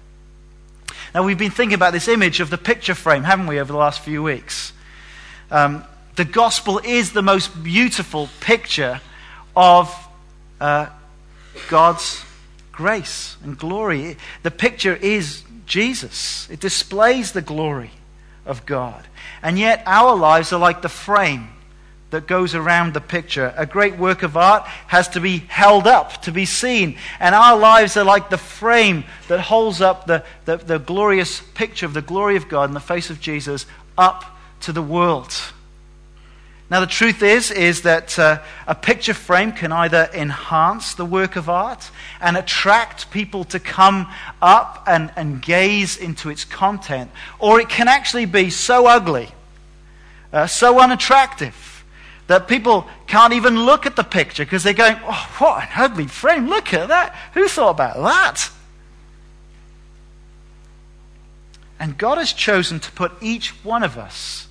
Now, 1.13 1.21
we've 1.21 1.37
been 1.37 1.51
thinking 1.51 1.75
about 1.75 1.93
this 1.93 2.07
image 2.07 2.39
of 2.39 2.49
the 2.49 2.57
picture 2.57 2.95
frame, 2.95 3.23
haven't 3.23 3.45
we, 3.45 3.59
over 3.59 3.71
the 3.71 3.77
last 3.77 3.99
few 3.99 4.23
weeks? 4.23 4.73
Um, 5.51 5.83
the 6.15 6.25
gospel 6.25 6.79
is 6.83 7.11
the 7.13 7.21
most 7.21 7.63
beautiful 7.63 8.29
picture 8.39 8.99
of 9.55 9.95
uh, 10.59 10.87
God's 11.69 12.25
grace 12.71 13.37
and 13.43 13.55
glory. 13.55 14.17
The 14.41 14.49
picture 14.49 14.95
is 14.95 15.43
Jesus. 15.73 16.47
It 16.51 16.59
displays 16.59 17.31
the 17.31 17.41
glory 17.41 17.89
of 18.45 18.63
God. 18.67 19.07
And 19.41 19.57
yet, 19.57 19.81
our 19.87 20.15
lives 20.15 20.53
are 20.53 20.59
like 20.59 20.83
the 20.83 20.87
frame 20.87 21.49
that 22.11 22.27
goes 22.27 22.53
around 22.53 22.93
the 22.93 23.01
picture. 23.01 23.51
A 23.57 23.65
great 23.65 23.97
work 23.97 24.21
of 24.21 24.37
art 24.37 24.67
has 24.85 25.09
to 25.09 25.19
be 25.19 25.39
held 25.39 25.87
up 25.87 26.21
to 26.21 26.31
be 26.31 26.45
seen. 26.45 26.95
And 27.19 27.33
our 27.33 27.57
lives 27.57 27.97
are 27.97 28.03
like 28.03 28.29
the 28.29 28.37
frame 28.37 29.03
that 29.29 29.39
holds 29.39 29.81
up 29.81 30.05
the, 30.05 30.23
the, 30.45 30.57
the 30.57 30.77
glorious 30.77 31.41
picture 31.55 31.87
of 31.87 31.95
the 31.95 32.03
glory 32.03 32.35
of 32.35 32.47
God 32.47 32.69
in 32.69 32.75
the 32.75 32.79
face 32.79 33.09
of 33.09 33.19
Jesus 33.19 33.65
up 33.97 34.25
to 34.59 34.73
the 34.73 34.83
world. 34.83 35.33
Now, 36.69 36.79
the 36.79 36.87
truth 36.87 37.21
is, 37.21 37.51
is 37.51 37.81
that 37.81 38.17
uh, 38.17 38.39
a 38.65 38.73
picture 38.73 39.13
frame 39.13 39.51
can 39.51 39.71
either 39.71 40.09
enhance 40.13 40.95
the 40.95 41.05
work 41.05 41.35
of 41.35 41.49
art 41.49 41.91
and 42.19 42.35
attract 42.37 43.11
people 43.11 43.43
to 43.45 43.59
come 43.59 44.07
up 44.41 44.83
and, 44.87 45.11
and 45.15 45.41
gaze 45.41 45.97
into 45.97 46.29
its 46.29 46.45
content, 46.45 47.11
or 47.37 47.59
it 47.59 47.69
can 47.69 47.87
actually 47.87 48.25
be 48.25 48.49
so 48.49 48.87
ugly, 48.87 49.29
uh, 50.31 50.47
so 50.47 50.79
unattractive, 50.79 51.85
that 52.27 52.47
people 52.47 52.87
can't 53.05 53.33
even 53.33 53.65
look 53.65 53.85
at 53.85 53.95
the 53.95 54.03
picture 54.03 54.45
because 54.45 54.63
they're 54.63 54.73
going, 54.73 54.97
oh, 55.03 55.35
what 55.37 55.63
an 55.63 55.69
ugly 55.75 56.07
frame, 56.07 56.47
look 56.47 56.73
at 56.73 56.87
that. 56.87 57.15
Who 57.33 57.47
thought 57.47 57.71
about 57.71 57.97
that? 57.97 58.49
And 61.79 61.97
God 61.97 62.17
has 62.17 62.31
chosen 62.31 62.79
to 62.79 62.91
put 62.93 63.11
each 63.21 63.49
one 63.63 63.83
of 63.83 63.97
us 63.97 64.47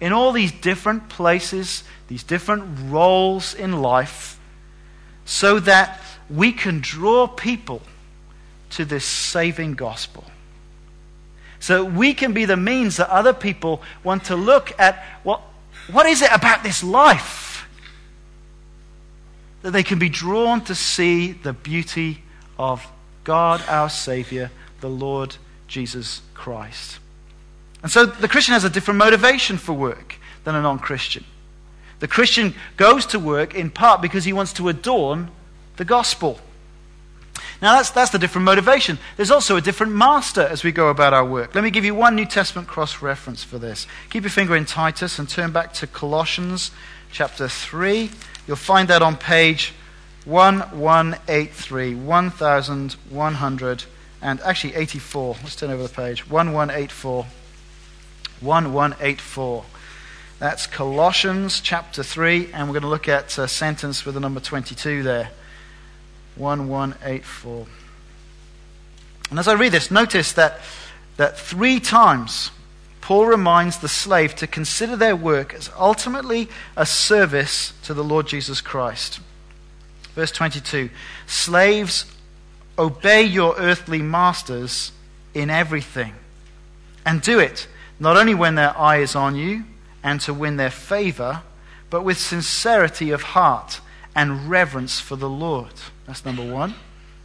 in 0.00 0.12
all 0.12 0.32
these 0.32 0.52
different 0.52 1.08
places, 1.08 1.84
these 2.08 2.22
different 2.22 2.90
roles 2.90 3.54
in 3.54 3.82
life, 3.82 4.38
so 5.24 5.60
that 5.60 6.00
we 6.28 6.52
can 6.52 6.80
draw 6.80 7.26
people 7.26 7.82
to 8.70 8.84
this 8.84 9.04
saving 9.04 9.74
gospel. 9.74 10.24
So 11.58 11.84
we 11.84 12.14
can 12.14 12.32
be 12.32 12.46
the 12.46 12.56
means 12.56 12.96
that 12.96 13.10
other 13.10 13.34
people 13.34 13.82
want 14.02 14.24
to 14.24 14.36
look 14.36 14.72
at 14.78 15.04
what, 15.22 15.42
what 15.90 16.06
is 16.06 16.22
it 16.22 16.32
about 16.32 16.62
this 16.62 16.82
life 16.82 17.50
that 19.62 19.72
they 19.72 19.82
can 19.82 19.98
be 19.98 20.08
drawn 20.08 20.64
to 20.64 20.74
see 20.74 21.32
the 21.32 21.52
beauty 21.52 22.22
of 22.58 22.86
God, 23.24 23.62
our 23.68 23.90
Savior, 23.90 24.50
the 24.80 24.88
Lord 24.88 25.36
Jesus 25.68 26.22
Christ. 26.34 26.98
And 27.82 27.90
so 27.90 28.06
the 28.06 28.28
Christian 28.28 28.52
has 28.52 28.64
a 28.64 28.70
different 28.70 28.98
motivation 28.98 29.56
for 29.56 29.72
work 29.72 30.16
than 30.44 30.54
a 30.54 30.62
non 30.62 30.78
Christian. 30.78 31.24
The 32.00 32.08
Christian 32.08 32.54
goes 32.76 33.06
to 33.06 33.18
work 33.18 33.54
in 33.54 33.70
part 33.70 34.00
because 34.00 34.24
he 34.24 34.32
wants 34.32 34.52
to 34.54 34.68
adorn 34.68 35.30
the 35.76 35.84
gospel. 35.84 36.40
Now, 37.62 37.76
that's, 37.76 37.90
that's 37.90 38.10
the 38.10 38.18
different 38.18 38.46
motivation. 38.46 38.98
There's 39.16 39.30
also 39.30 39.56
a 39.56 39.60
different 39.60 39.92
master 39.92 40.40
as 40.40 40.64
we 40.64 40.72
go 40.72 40.88
about 40.88 41.12
our 41.12 41.24
work. 41.24 41.54
Let 41.54 41.62
me 41.62 41.70
give 41.70 41.84
you 41.84 41.94
one 41.94 42.16
New 42.16 42.24
Testament 42.24 42.68
cross 42.68 43.02
reference 43.02 43.44
for 43.44 43.58
this. 43.58 43.86
Keep 44.08 44.22
your 44.22 44.30
finger 44.30 44.56
in 44.56 44.64
Titus 44.64 45.18
and 45.18 45.28
turn 45.28 45.52
back 45.52 45.74
to 45.74 45.86
Colossians 45.86 46.70
chapter 47.12 47.48
3. 47.48 48.10
You'll 48.46 48.56
find 48.56 48.88
that 48.88 49.02
on 49.02 49.16
page 49.16 49.74
1183, 50.24 51.94
1100, 51.94 53.84
and 54.22 54.40
actually 54.40 54.74
84. 54.74 55.36
Let's 55.42 55.56
turn 55.56 55.70
over 55.70 55.82
the 55.82 55.88
page. 55.90 56.28
1184. 56.30 57.26
1184. 58.40 59.64
That's 60.38 60.66
Colossians 60.66 61.60
chapter 61.60 62.02
3, 62.02 62.52
and 62.52 62.66
we're 62.66 62.74
going 62.74 62.82
to 62.82 62.88
look 62.88 63.08
at 63.08 63.36
a 63.36 63.46
sentence 63.46 64.06
with 64.06 64.14
the 64.14 64.20
number 64.20 64.40
22 64.40 65.02
there. 65.02 65.30
1184. 66.36 67.66
And 69.30 69.38
as 69.38 69.46
I 69.46 69.52
read 69.52 69.72
this, 69.72 69.90
notice 69.90 70.32
that, 70.32 70.60
that 71.16 71.38
three 71.38 71.78
times 71.78 72.50
Paul 73.00 73.26
reminds 73.26 73.78
the 73.78 73.88
slave 73.88 74.34
to 74.36 74.46
consider 74.46 74.96
their 74.96 75.16
work 75.16 75.52
as 75.52 75.70
ultimately 75.78 76.48
a 76.76 76.86
service 76.86 77.72
to 77.84 77.94
the 77.94 78.04
Lord 78.04 78.26
Jesus 78.26 78.60
Christ. 78.60 79.20
Verse 80.14 80.30
22 80.30 80.90
Slaves, 81.26 82.06
obey 82.78 83.22
your 83.22 83.54
earthly 83.56 84.00
masters 84.00 84.92
in 85.34 85.50
everything, 85.50 86.14
and 87.04 87.20
do 87.20 87.38
it 87.38 87.68
not 88.00 88.16
only 88.16 88.34
when 88.34 88.54
their 88.56 88.76
eye 88.76 88.96
is 88.96 89.14
on 89.14 89.36
you 89.36 89.64
and 90.02 90.20
to 90.22 90.34
win 90.34 90.56
their 90.56 90.70
favor, 90.70 91.42
but 91.90 92.02
with 92.02 92.18
sincerity 92.18 93.10
of 93.10 93.22
heart 93.22 93.80
and 94.16 94.48
reverence 94.50 94.98
for 94.98 95.16
the 95.16 95.28
Lord. 95.28 95.72
That's 96.06 96.24
number 96.24 96.44
one. 96.44 96.74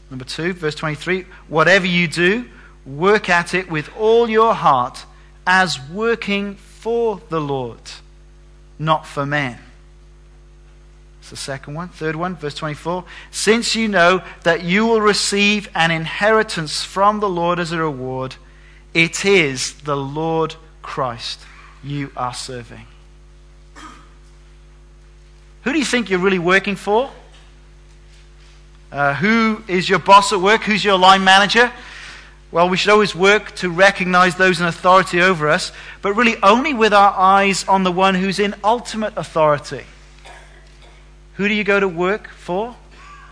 Number 0.10 0.26
two, 0.26 0.54
verse 0.54 0.76
23 0.76 1.26
whatever 1.48 1.88
you 1.88 2.08
do, 2.08 2.46
work 2.86 3.30
at 3.30 3.54
it 3.54 3.72
with 3.72 3.90
all 3.98 4.30
your 4.30 4.54
heart 4.54 5.06
as 5.48 5.80
working 5.90 6.56
for 6.56 7.22
the 7.30 7.42
Lord, 7.42 7.80
not 8.78 9.08
for 9.08 9.26
men. 9.26 9.60
It's 11.22 11.32
the 11.32 11.38
second 11.38 11.74
one. 11.74 11.90
Third 11.90 12.16
one, 12.16 12.36
verse 12.36 12.54
24. 12.54 13.04
Since 13.32 13.76
you 13.76 13.88
know 13.88 14.22
that 14.44 14.64
you 14.64 14.86
will 14.86 15.02
receive 15.02 15.70
an 15.74 15.90
inheritance 15.90 16.84
from 16.84 17.20
the 17.20 17.30
Lord 17.30 17.58
as 17.60 17.72
a 17.72 17.80
reward, 17.80 18.36
it 18.94 19.26
is 19.26 19.74
the 19.82 19.98
Lord 19.98 20.56
Christ 20.86 21.42
you 21.84 22.12
are 22.16 22.34
serving. 22.34 22.86
Who 25.64 25.74
do 25.74 25.80
you 25.80 25.86
think 25.86 26.10
you're 26.10 26.20
really 26.20 26.40
working 26.40 26.76
for? 26.76 27.12
Uh, 28.92 29.16
who 29.16 29.64
is 29.68 29.90
your 29.90 30.00
boss 30.00 30.32
at 30.32 30.40
work? 30.40 30.62
Who's 30.62 30.86
your 30.86 30.98
line 30.98 31.24
manager? 31.24 31.72
Well, 32.52 32.70
we 32.70 32.78
should 32.78 32.92
always 32.92 33.16
work 33.16 33.54
to 33.56 33.70
recognize 33.70 34.36
those 34.36 34.62
in 34.62 34.68
authority 34.68 35.22
over 35.22 35.50
us, 35.50 35.72
but 36.02 36.14
really 36.14 36.38
only 36.42 36.74
with 36.74 36.94
our 36.94 37.14
eyes 37.14 37.68
on 37.68 37.84
the 37.84 37.92
one 37.92 38.16
who's 38.16 38.40
in 38.40 38.56
ultimate 38.64 39.14
authority. 39.18 39.84
Who 41.34 41.48
do 41.48 41.54
you 41.54 41.64
go 41.64 41.80
to 41.80 41.88
work 41.88 42.30
for? 42.30 42.76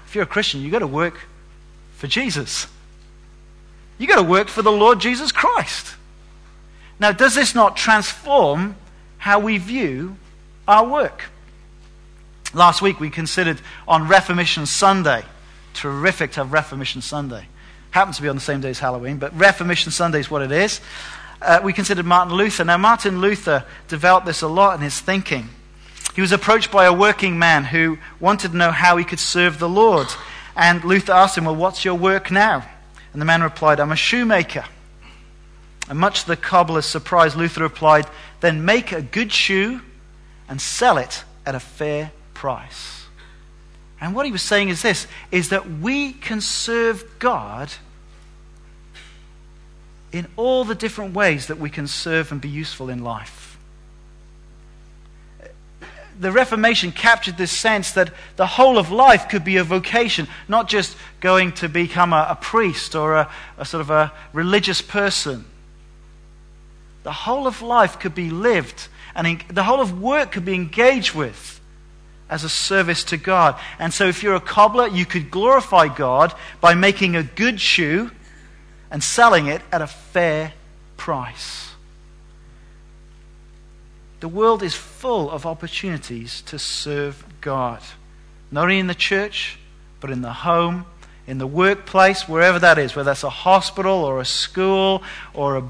If 0.08 0.16
you're 0.16 0.26
a 0.26 0.28
Christian, 0.28 0.62
you 0.62 0.72
go 0.72 0.80
to 0.80 0.88
work 0.88 1.20
for 1.96 2.08
Jesus. 2.08 2.68
You 3.98 4.08
go 4.08 4.16
to 4.16 4.24
work 4.24 4.50
for 4.50 4.62
the 4.64 4.72
Lord 4.72 5.00
Jesus 5.00 5.32
Christ. 5.32 5.96
Now, 7.00 7.12
does 7.12 7.36
this 7.36 7.56
not 7.56 7.76
transform 7.76 8.76
how 9.18 9.40
we 9.40 9.58
view 9.58 10.16
our 10.68 10.88
work? 10.88 11.24
Last 12.54 12.82
week 12.82 13.00
we 13.00 13.10
considered 13.10 13.60
on 13.88 14.08
Reformation 14.08 14.66
Sunday. 14.66 15.24
Terrific 15.74 16.32
to 16.34 16.42
have 16.42 16.54
Reformation 16.54 17.02
Sunday. 17.02 17.48
Happens 17.92 18.18
to 18.18 18.22
be 18.22 18.30
on 18.30 18.36
the 18.36 18.42
same 18.42 18.62
day 18.62 18.70
as 18.70 18.80
Halloween, 18.80 19.18
but 19.18 19.38
Reformation 19.38 19.92
Sunday 19.92 20.20
is 20.20 20.30
what 20.30 20.42
it 20.42 20.52
is. 20.52 20.82
Uh, 21.42 21.60
we 21.64 21.74
considered 21.74 22.06
Martin 22.06 22.36
Luther. 22.36 22.64
Now, 22.64 22.78
Martin 22.78 23.20
Luther 23.20 23.66
developed 23.88 24.26
this 24.26 24.42
a 24.42 24.48
lot 24.48 24.76
in 24.76 24.82
his 24.82 25.00
thinking. 25.00 25.50
He 26.16 26.22
was 26.22 26.32
approached 26.32 26.72
by 26.72 26.86
a 26.86 26.94
working 26.94 27.40
man 27.40 27.66
who 27.66 27.98
wanted 28.20 28.52
to 28.52 28.58
know 28.58 28.72
how 28.72 28.98
he 28.98 29.04
could 29.04 29.20
serve 29.20 29.58
the 29.58 29.68
Lord. 29.68 30.08
And 30.56 30.84
Luther 30.84 31.12
asked 31.12 31.38
him, 31.38 31.46
Well, 31.46 31.56
what's 31.56 31.84
your 31.84 31.96
work 31.96 32.30
now? 32.30 32.64
And 33.12 33.22
the 33.22 33.26
man 33.26 33.42
replied, 33.42 33.80
I'm 33.80 33.92
a 33.92 33.96
shoemaker. 33.96 34.66
And 35.90 36.00
much 36.00 36.22
to 36.22 36.28
the 36.28 36.38
cobbler's 36.38 36.86
surprise, 36.86 37.36
Luther 37.36 37.62
replied, 37.62 38.08
Then 38.40 38.66
make 38.66 38.92
a 38.92 39.02
good 39.02 39.32
shoe 39.32 39.82
and 40.48 40.62
sell 40.62 40.98
it 40.98 41.24
at 41.46 41.56
a 41.56 41.60
fair 41.60 42.12
price. 42.34 43.06
And 44.00 44.16
what 44.16 44.26
he 44.26 44.32
was 44.32 44.42
saying 44.42 44.70
is 44.70 44.82
this 44.82 45.08
is 45.32 45.50
that 45.50 45.70
we 45.70 46.14
can 46.14 46.42
serve 46.42 47.06
God 47.20 47.72
in 50.12 50.28
all 50.36 50.64
the 50.64 50.76
different 50.76 51.14
ways 51.14 51.48
that 51.48 51.58
we 51.58 51.70
can 51.70 51.88
serve 51.88 52.32
and 52.32 52.40
be 52.40 52.50
useful 52.50 52.90
in 52.90 53.04
life 53.04 53.44
the 56.20 56.32
Reformation 56.32 56.92
captured 56.92 57.38
this 57.38 57.52
sense 57.52 57.92
that 57.92 58.12
the 58.36 58.46
whole 58.46 58.78
of 58.78 58.92
life 58.92 59.30
could 59.30 59.44
be 59.44 59.58
a 59.58 59.64
vocation, 59.64 60.28
not 60.48 60.68
just 60.68 60.96
going 61.20 61.52
to 61.54 61.70
become 61.70 62.14
a, 62.14 62.28
a 62.30 62.36
priest 62.36 62.96
or 62.96 63.16
a, 63.16 63.32
a 63.58 63.66
sort 63.66 63.82
of 63.82 63.90
a 63.90 64.12
religious 64.32 64.82
person. 64.82 65.46
The 67.04 67.12
whole 67.12 67.48
of 67.48 67.62
life 67.62 68.00
could 68.00 68.16
be 68.16 68.30
lived, 68.30 68.88
and 69.14 69.28
in, 69.28 69.42
the 69.50 69.64
whole 69.64 69.82
of 69.82 70.02
work 70.02 70.32
could 70.32 70.46
be 70.46 70.56
engaged 70.56 71.14
with 71.14 71.60
as 72.30 72.44
a 72.44 72.50
service 72.50 73.04
to 73.06 73.18
God. 73.18 73.60
And 73.78 73.94
so, 73.94 74.08
if 74.08 74.24
you're 74.24 74.36
a 74.36 74.42
cobbler, 74.42 74.88
you 74.88 75.06
could 75.06 75.30
glorify 75.30 75.88
God 75.88 76.34
by 76.62 76.74
making 76.74 77.16
a 77.16 77.24
good 77.24 77.60
shoe 77.60 78.12
and 78.90 79.04
selling 79.04 79.48
it 79.48 79.62
at 79.72 79.82
a 79.82 79.88
fair 79.88 80.54
price. 80.98 81.72
The 84.22 84.30
world 84.30 84.64
is 84.64 84.74
full 84.74 85.30
of 85.30 85.46
opportunities 85.46 86.42
to 86.44 86.58
serve 86.58 87.26
God, 87.42 87.82
not 88.52 88.64
only 88.64 88.80
in 88.80 88.88
the 88.88 88.96
church, 88.96 89.60
but 90.00 90.10
in 90.10 90.22
the 90.22 90.32
home, 90.32 90.86
in 91.28 91.40
the 91.40 91.48
workplace, 91.48 92.28
wherever 92.28 92.58
that 92.60 92.78
is, 92.78 92.96
whether 92.96 93.10
that's 93.10 93.24
a 93.24 93.30
hospital 93.30 94.06
or 94.06 94.22
a 94.22 94.26
school 94.26 95.04
or 95.34 95.58
a 95.58 95.64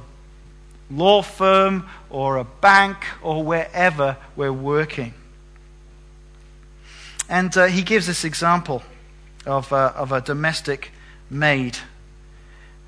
law 0.89 1.21
firm 1.21 1.87
or 2.09 2.37
a 2.37 2.43
bank 2.43 2.97
or 3.21 3.43
wherever 3.43 4.17
we're 4.35 4.53
working. 4.53 5.13
And 7.29 7.55
uh, 7.57 7.65
he 7.65 7.81
gives 7.81 8.07
this 8.07 8.23
example 8.23 8.83
of, 9.45 9.71
uh, 9.71 9.93
of 9.95 10.11
a 10.11 10.21
domestic 10.21 10.91
maid 11.29 11.77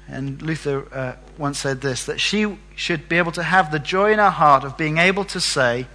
and 0.08 0.42
Luther 0.42 0.86
uh, 0.94 1.16
once 1.38 1.60
said 1.60 1.82
this 1.82 2.06
that 2.06 2.20
she 2.20 2.58
should 2.76 3.10
be 3.10 3.18
able 3.18 3.32
to 3.34 3.44
have 3.44 3.72
the 3.72 3.80
joy 3.80 4.12
in 4.12 4.20
her 4.20 4.30
heart 4.30 4.64
of 4.64 4.78
being 4.78 4.98
able 4.98 5.26
to 5.26 5.40
say, 5.40 5.88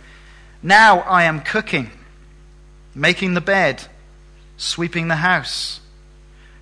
Now 0.62 1.00
I 1.00 1.24
am 1.24 1.40
cooking, 1.40 1.90
making 2.94 3.34
the 3.34 3.40
bed, 3.40 3.84
sweeping 4.56 5.08
the 5.08 5.16
house. 5.16 5.80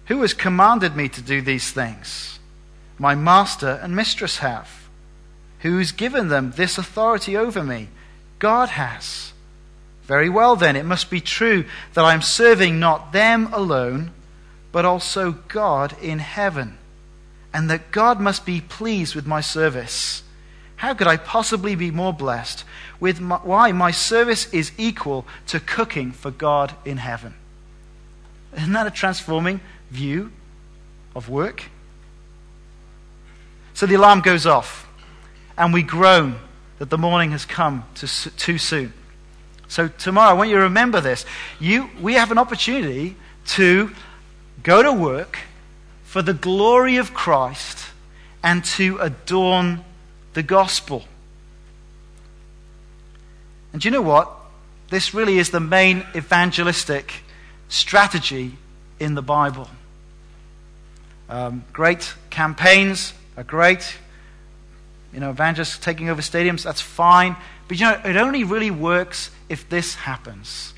Who 0.06 0.20
has 0.22 0.34
commanded 0.34 0.96
me 0.96 1.08
to 1.10 1.22
do 1.22 1.40
these 1.40 1.70
things? 1.70 2.38
My 2.98 3.14
master 3.14 3.78
and 3.82 3.94
mistress 3.94 4.38
have. 4.38 4.77
Who's 5.60 5.92
given 5.92 6.28
them 6.28 6.52
this 6.56 6.78
authority 6.78 7.36
over 7.36 7.62
me? 7.62 7.88
God 8.38 8.70
has. 8.70 9.32
Very 10.04 10.28
well, 10.28 10.56
then, 10.56 10.76
it 10.76 10.84
must 10.84 11.10
be 11.10 11.20
true 11.20 11.64
that 11.94 12.04
I 12.04 12.14
am 12.14 12.22
serving 12.22 12.78
not 12.78 13.12
them 13.12 13.52
alone, 13.52 14.12
but 14.72 14.84
also 14.84 15.32
God 15.32 15.96
in 16.00 16.18
heaven 16.18 16.78
and 17.52 17.70
that 17.70 17.90
God 17.90 18.20
must 18.20 18.44
be 18.44 18.60
pleased 18.60 19.14
with 19.14 19.26
my 19.26 19.40
service. 19.40 20.22
How 20.76 20.94
could 20.94 21.06
I 21.06 21.16
possibly 21.16 21.74
be 21.74 21.90
more 21.90 22.12
blessed 22.12 22.64
with 23.00 23.20
my, 23.20 23.36
why 23.36 23.72
my 23.72 23.90
service 23.90 24.52
is 24.52 24.72
equal 24.78 25.26
to 25.48 25.58
cooking 25.58 26.12
for 26.12 26.30
God 26.30 26.74
in 26.84 26.98
heaven? 26.98 27.34
Isn't 28.56 28.72
that 28.72 28.86
a 28.86 28.90
transforming 28.90 29.60
view 29.90 30.32
of 31.16 31.28
work? 31.28 31.64
So 33.74 33.86
the 33.86 33.94
alarm 33.94 34.20
goes 34.20 34.46
off, 34.46 34.88
and 35.58 35.74
we 35.74 35.82
groan 35.82 36.36
that 36.78 36.88
the 36.88 36.96
morning 36.96 37.32
has 37.32 37.44
come 37.44 37.84
to, 37.96 38.06
too 38.36 38.56
soon. 38.56 38.92
So 39.66 39.88
tomorrow, 39.88 40.30
I 40.30 40.32
want 40.32 40.48
you 40.48 40.56
to 40.56 40.62
remember 40.62 41.00
this. 41.00 41.26
You, 41.60 41.90
we 42.00 42.14
have 42.14 42.30
an 42.30 42.38
opportunity 42.38 43.16
to 43.48 43.90
go 44.62 44.82
to 44.82 44.92
work 44.92 45.40
for 46.04 46.22
the 46.22 46.32
glory 46.32 46.96
of 46.96 47.12
Christ 47.12 47.86
and 48.42 48.64
to 48.64 48.98
adorn 48.98 49.84
the 50.32 50.42
gospel. 50.42 51.04
And 53.72 53.82
do 53.82 53.88
you 53.88 53.92
know 53.92 54.00
what? 54.00 54.30
This 54.88 55.12
really 55.12 55.38
is 55.38 55.50
the 55.50 55.60
main 55.60 56.06
evangelistic 56.16 57.24
strategy 57.68 58.52
in 58.98 59.14
the 59.14 59.22
Bible. 59.22 59.68
Um, 61.28 61.64
great 61.72 62.14
campaigns 62.30 63.12
are 63.36 63.44
great. 63.44 63.98
You 65.12 65.20
know, 65.20 65.30
evangelists 65.30 65.78
taking 65.78 66.08
over 66.10 66.20
stadiums, 66.20 66.62
that's 66.62 66.80
fine. 66.80 67.36
But 67.66 67.80
you 67.80 67.86
know, 67.86 68.00
it 68.04 68.16
only 68.16 68.44
really 68.44 68.70
works 68.70 69.30
if 69.48 69.68
this 69.68 69.94
happens 69.94 70.74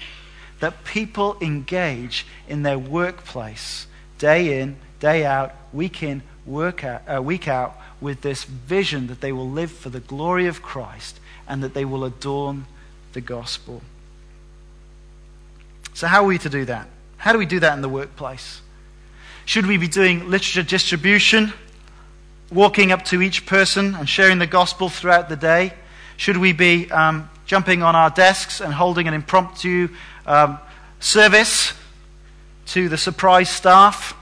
that 0.60 0.84
people 0.84 1.36
engage 1.40 2.26
in 2.48 2.62
their 2.62 2.78
workplace 2.78 3.86
day 4.18 4.60
in 4.60 4.76
day 5.00 5.24
out, 5.24 5.54
week 5.72 6.02
in, 6.02 6.22
work 6.46 6.84
out, 6.84 7.02
uh, 7.12 7.20
week 7.20 7.48
out, 7.48 7.76
with 8.00 8.20
this 8.20 8.44
vision 8.44 9.08
that 9.08 9.20
they 9.20 9.32
will 9.32 9.48
live 9.48 9.70
for 9.70 9.88
the 9.90 10.00
glory 10.00 10.46
of 10.46 10.62
Christ 10.62 11.18
and 11.48 11.62
that 11.62 11.74
they 11.74 11.84
will 11.84 12.04
adorn 12.04 12.66
the 13.12 13.20
gospel. 13.20 13.82
So, 15.94 16.06
how 16.06 16.22
are 16.22 16.26
we 16.26 16.38
to 16.38 16.48
do 16.48 16.64
that? 16.66 16.86
How 17.16 17.32
do 17.32 17.38
we 17.38 17.46
do 17.46 17.60
that 17.60 17.74
in 17.74 17.82
the 17.82 17.88
workplace? 17.88 18.60
Should 19.44 19.66
we 19.66 19.76
be 19.76 19.88
doing 19.88 20.30
literature 20.30 20.62
distribution, 20.62 21.52
walking 22.50 22.90
up 22.92 23.04
to 23.06 23.22
each 23.22 23.46
person 23.46 23.94
and 23.94 24.08
sharing 24.08 24.38
the 24.38 24.46
gospel 24.46 24.88
throughout 24.88 25.28
the 25.28 25.36
day? 25.36 25.72
Should 26.16 26.36
we 26.36 26.52
be 26.52 26.90
um, 26.90 27.30
jumping 27.46 27.82
on 27.82 27.96
our 27.96 28.10
desks 28.10 28.60
and 28.60 28.74
holding 28.74 29.08
an 29.08 29.14
impromptu 29.14 29.88
um, 30.26 30.58
service 30.98 31.72
to 32.66 32.88
the 32.88 32.98
surprise 32.98 33.48
staff? 33.48 34.14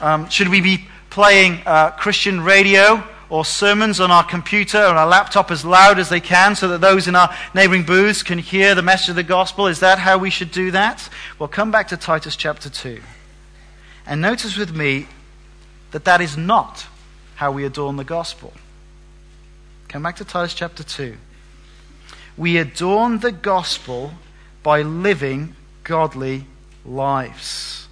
Um, 0.00 0.28
should 0.28 0.48
we 0.48 0.60
be 0.60 0.86
playing 1.10 1.60
uh, 1.66 1.90
Christian 1.90 2.40
radio 2.42 3.02
or 3.28 3.44
sermons 3.44 4.00
on 4.00 4.10
our 4.10 4.24
computer 4.24 4.78
or 4.78 4.94
our 4.96 5.06
laptop 5.06 5.50
as 5.50 5.64
loud 5.64 5.98
as 5.98 6.08
they 6.08 6.20
can 6.20 6.56
so 6.56 6.68
that 6.68 6.80
those 6.80 7.06
in 7.06 7.14
our 7.14 7.34
neighboring 7.54 7.84
booths 7.84 8.22
can 8.22 8.38
hear 8.38 8.74
the 8.74 8.82
message 8.82 9.10
of 9.10 9.16
the 9.16 9.22
gospel? 9.22 9.66
Is 9.66 9.80
that 9.80 9.98
how 9.98 10.18
we 10.18 10.30
should 10.30 10.50
do 10.50 10.72
that? 10.72 11.08
Well, 11.38 11.48
come 11.48 11.70
back 11.70 11.88
to 11.88 11.96
Titus 11.96 12.36
chapter 12.36 12.68
2. 12.68 13.00
And 14.06 14.20
notice 14.20 14.56
with 14.56 14.74
me 14.74 15.06
that 15.90 16.04
that 16.04 16.20
is 16.20 16.36
not 16.36 16.86
how 17.36 17.52
we 17.52 17.64
adorn 17.64 17.96
the 17.96 18.04
gospel. 18.04 18.52
Come 19.88 20.02
back 20.02 20.16
to 20.16 20.24
Titus 20.24 20.54
chapter 20.54 20.82
2. 20.82 21.16
We 22.36 22.58
adorn 22.58 23.18
the 23.18 23.32
gospel 23.32 24.12
by 24.62 24.82
living 24.82 25.56
godly 25.84 26.46
lives. 26.84 27.88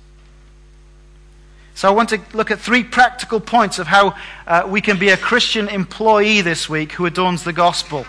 So 1.75 1.89
I 1.89 1.93
want 1.93 2.09
to 2.09 2.21
look 2.35 2.51
at 2.51 2.59
three 2.59 2.83
practical 2.83 3.41
points 3.41 3.79
of 3.79 3.87
how 3.87 4.17
uh, 4.47 4.65
we 4.67 4.81
can 4.81 4.99
be 4.99 5.11
a 5.11 5.17
Christian 5.17 5.69
employee 5.69 6.41
this 6.41 6.69
week 6.69 6.93
who 6.93 7.07
adorns 7.07 7.45
the 7.45 7.53
gospel. 7.53 8.05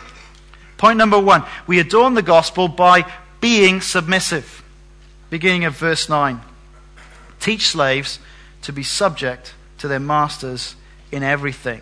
Point 0.78 0.98
number 0.98 1.20
one 1.20 1.44
we 1.68 1.80
adorn 1.80 2.14
the 2.14 2.22
gospel 2.22 2.68
by 2.68 3.06
being 3.42 3.82
submissive. 3.82 4.64
Beginning 5.30 5.66
of 5.66 5.78
verse 5.78 6.10
9. 6.10 6.42
Teach 7.40 7.68
slaves 7.68 8.20
to 8.64 8.74
be 8.74 8.84
subject 8.84 9.54
to 9.80 9.88
their 9.88 10.00
masters 10.00 10.76
in 11.12 11.24
everything. 11.24 11.82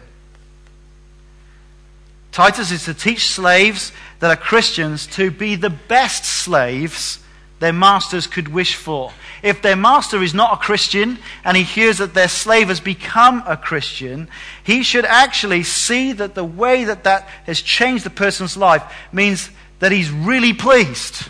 Titus 2.31 2.71
is 2.71 2.85
to 2.85 2.93
teach 2.93 3.27
slaves 3.27 3.91
that 4.19 4.29
are 4.29 4.41
Christians 4.41 5.07
to 5.07 5.31
be 5.31 5.55
the 5.55 5.69
best 5.69 6.25
slaves 6.25 7.19
their 7.59 7.73
masters 7.73 8.27
could 8.27 8.47
wish 8.47 8.75
for. 8.75 9.11
If 9.41 9.61
their 9.61 9.75
master 9.75 10.21
is 10.21 10.33
not 10.33 10.53
a 10.53 10.57
Christian 10.57 11.17
and 11.43 11.57
he 11.57 11.63
hears 11.63 11.97
that 11.97 12.13
their 12.13 12.27
slave 12.27 12.67
has 12.67 12.79
become 12.79 13.43
a 13.47 13.57
Christian, 13.57 14.27
he 14.63 14.83
should 14.83 15.05
actually 15.05 15.63
see 15.63 16.13
that 16.13 16.35
the 16.35 16.43
way 16.43 16.83
that 16.83 17.03
that 17.05 17.27
has 17.45 17.61
changed 17.61 18.03
the 18.03 18.11
person's 18.11 18.55
life 18.55 18.83
means 19.11 19.49
that 19.79 19.91
he's 19.91 20.11
really 20.11 20.53
pleased 20.53 21.29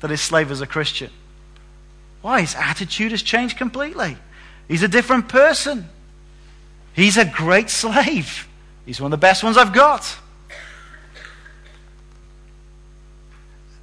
that 0.00 0.10
his 0.10 0.20
slave 0.20 0.50
is 0.50 0.60
a 0.60 0.66
Christian. 0.66 1.10
Why? 2.20 2.40
His 2.40 2.54
attitude 2.54 3.12
has 3.12 3.22
changed 3.22 3.56
completely. 3.56 4.16
He's 4.72 4.82
a 4.82 4.88
different 4.88 5.28
person. 5.28 5.86
He's 6.94 7.18
a 7.18 7.26
great 7.26 7.68
slave. 7.68 8.48
He's 8.86 9.02
one 9.02 9.12
of 9.12 9.20
the 9.20 9.22
best 9.22 9.44
ones 9.44 9.58
I've 9.58 9.74
got. 9.74 10.16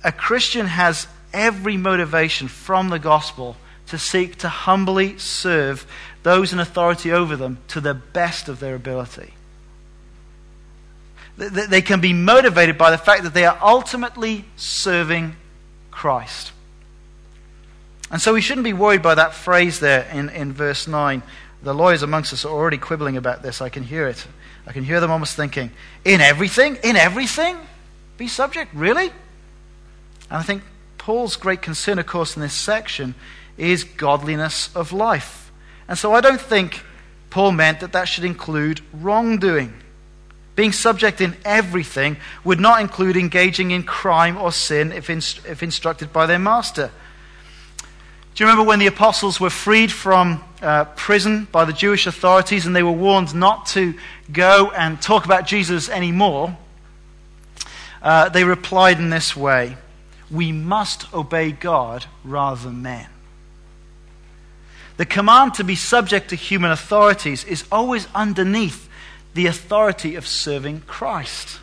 A 0.03 0.11
Christian 0.11 0.65
has 0.65 1.05
every 1.31 1.77
motivation 1.77 2.47
from 2.47 2.89
the 2.89 2.97
gospel 2.97 3.55
to 3.85 3.99
seek 3.99 4.37
to 4.37 4.49
humbly 4.49 5.19
serve 5.19 5.85
those 6.23 6.53
in 6.53 6.59
authority 6.59 7.11
over 7.11 7.35
them 7.35 7.59
to 7.67 7.79
the 7.79 7.93
best 7.93 8.49
of 8.49 8.59
their 8.59 8.73
ability. 8.73 9.35
They 11.37 11.83
can 11.83 12.01
be 12.01 12.13
motivated 12.13 12.79
by 12.79 12.89
the 12.89 12.97
fact 12.97 13.21
that 13.21 13.35
they 13.35 13.45
are 13.45 13.59
ultimately 13.61 14.43
serving 14.55 15.35
Christ. 15.91 16.51
And 18.11 18.21
so 18.21 18.33
we 18.33 18.41
shouldn't 18.41 18.65
be 18.65 18.73
worried 18.73 19.01
by 19.01 19.15
that 19.15 19.33
phrase 19.33 19.79
there 19.79 20.07
in, 20.11 20.29
in 20.29 20.51
verse 20.51 20.87
9. 20.87 21.21
The 21.61 21.73
lawyers 21.73 22.01
amongst 22.01 22.33
us 22.33 22.45
are 22.45 22.51
already 22.51 22.77
quibbling 22.77 23.17
about 23.17 23.43
this. 23.43 23.61
I 23.61 23.69
can 23.69 23.83
hear 23.83 24.07
it. 24.07 24.25
I 24.65 24.71
can 24.71 24.83
hear 24.83 24.99
them 24.99 25.11
almost 25.11 25.35
thinking, 25.35 25.71
in 26.05 26.21
everything? 26.21 26.77
In 26.83 26.95
everything? 26.95 27.57
Be 28.17 28.27
subject? 28.27 28.73
Really? 28.73 29.07
And 30.29 30.37
I 30.37 30.43
think 30.43 30.63
Paul's 30.97 31.35
great 31.35 31.61
concern, 31.61 31.99
of 31.99 32.05
course, 32.05 32.35
in 32.35 32.41
this 32.41 32.53
section 32.53 33.15
is 33.57 33.83
godliness 33.83 34.73
of 34.75 34.91
life. 34.93 35.51
And 35.87 35.97
so 35.97 36.13
I 36.13 36.21
don't 36.21 36.39
think 36.39 36.83
Paul 37.29 37.51
meant 37.51 37.79
that 37.79 37.91
that 37.93 38.07
should 38.07 38.23
include 38.23 38.81
wrongdoing. 38.93 39.73
Being 40.55 40.71
subject 40.71 41.21
in 41.21 41.35
everything 41.45 42.17
would 42.43 42.59
not 42.59 42.81
include 42.81 43.17
engaging 43.17 43.71
in 43.71 43.83
crime 43.83 44.37
or 44.37 44.51
sin 44.51 44.91
if, 44.91 45.09
inst- 45.09 45.45
if 45.45 45.63
instructed 45.63 46.11
by 46.11 46.25
their 46.25 46.39
master. 46.39 46.91
Do 48.39 48.45
you 48.45 48.51
remember 48.51 48.69
when 48.69 48.79
the 48.79 48.87
apostles 48.87 49.37
were 49.37 49.49
freed 49.49 49.91
from 49.91 50.41
uh, 50.61 50.85
prison 50.85 51.49
by 51.51 51.65
the 51.65 51.73
Jewish 51.73 52.07
authorities 52.07 52.65
and 52.65 52.73
they 52.73 52.83
were 52.83 52.89
warned 52.89 53.35
not 53.35 53.65
to 53.71 53.95
go 54.31 54.71
and 54.71 55.01
talk 55.01 55.25
about 55.25 55.45
Jesus 55.45 55.89
anymore? 55.89 56.57
Uh, 58.01 58.29
they 58.29 58.45
replied 58.45 58.97
in 58.97 59.09
this 59.09 59.35
way 59.35 59.75
We 60.31 60.53
must 60.53 61.13
obey 61.13 61.51
God 61.51 62.05
rather 62.23 62.63
than 62.63 62.81
men. 62.81 63.07
The 64.95 65.05
command 65.05 65.55
to 65.55 65.65
be 65.65 65.75
subject 65.75 66.29
to 66.29 66.37
human 66.37 66.71
authorities 66.71 67.43
is 67.43 67.65
always 67.69 68.07
underneath 68.15 68.87
the 69.33 69.47
authority 69.47 70.15
of 70.15 70.25
serving 70.25 70.83
Christ. 70.87 71.59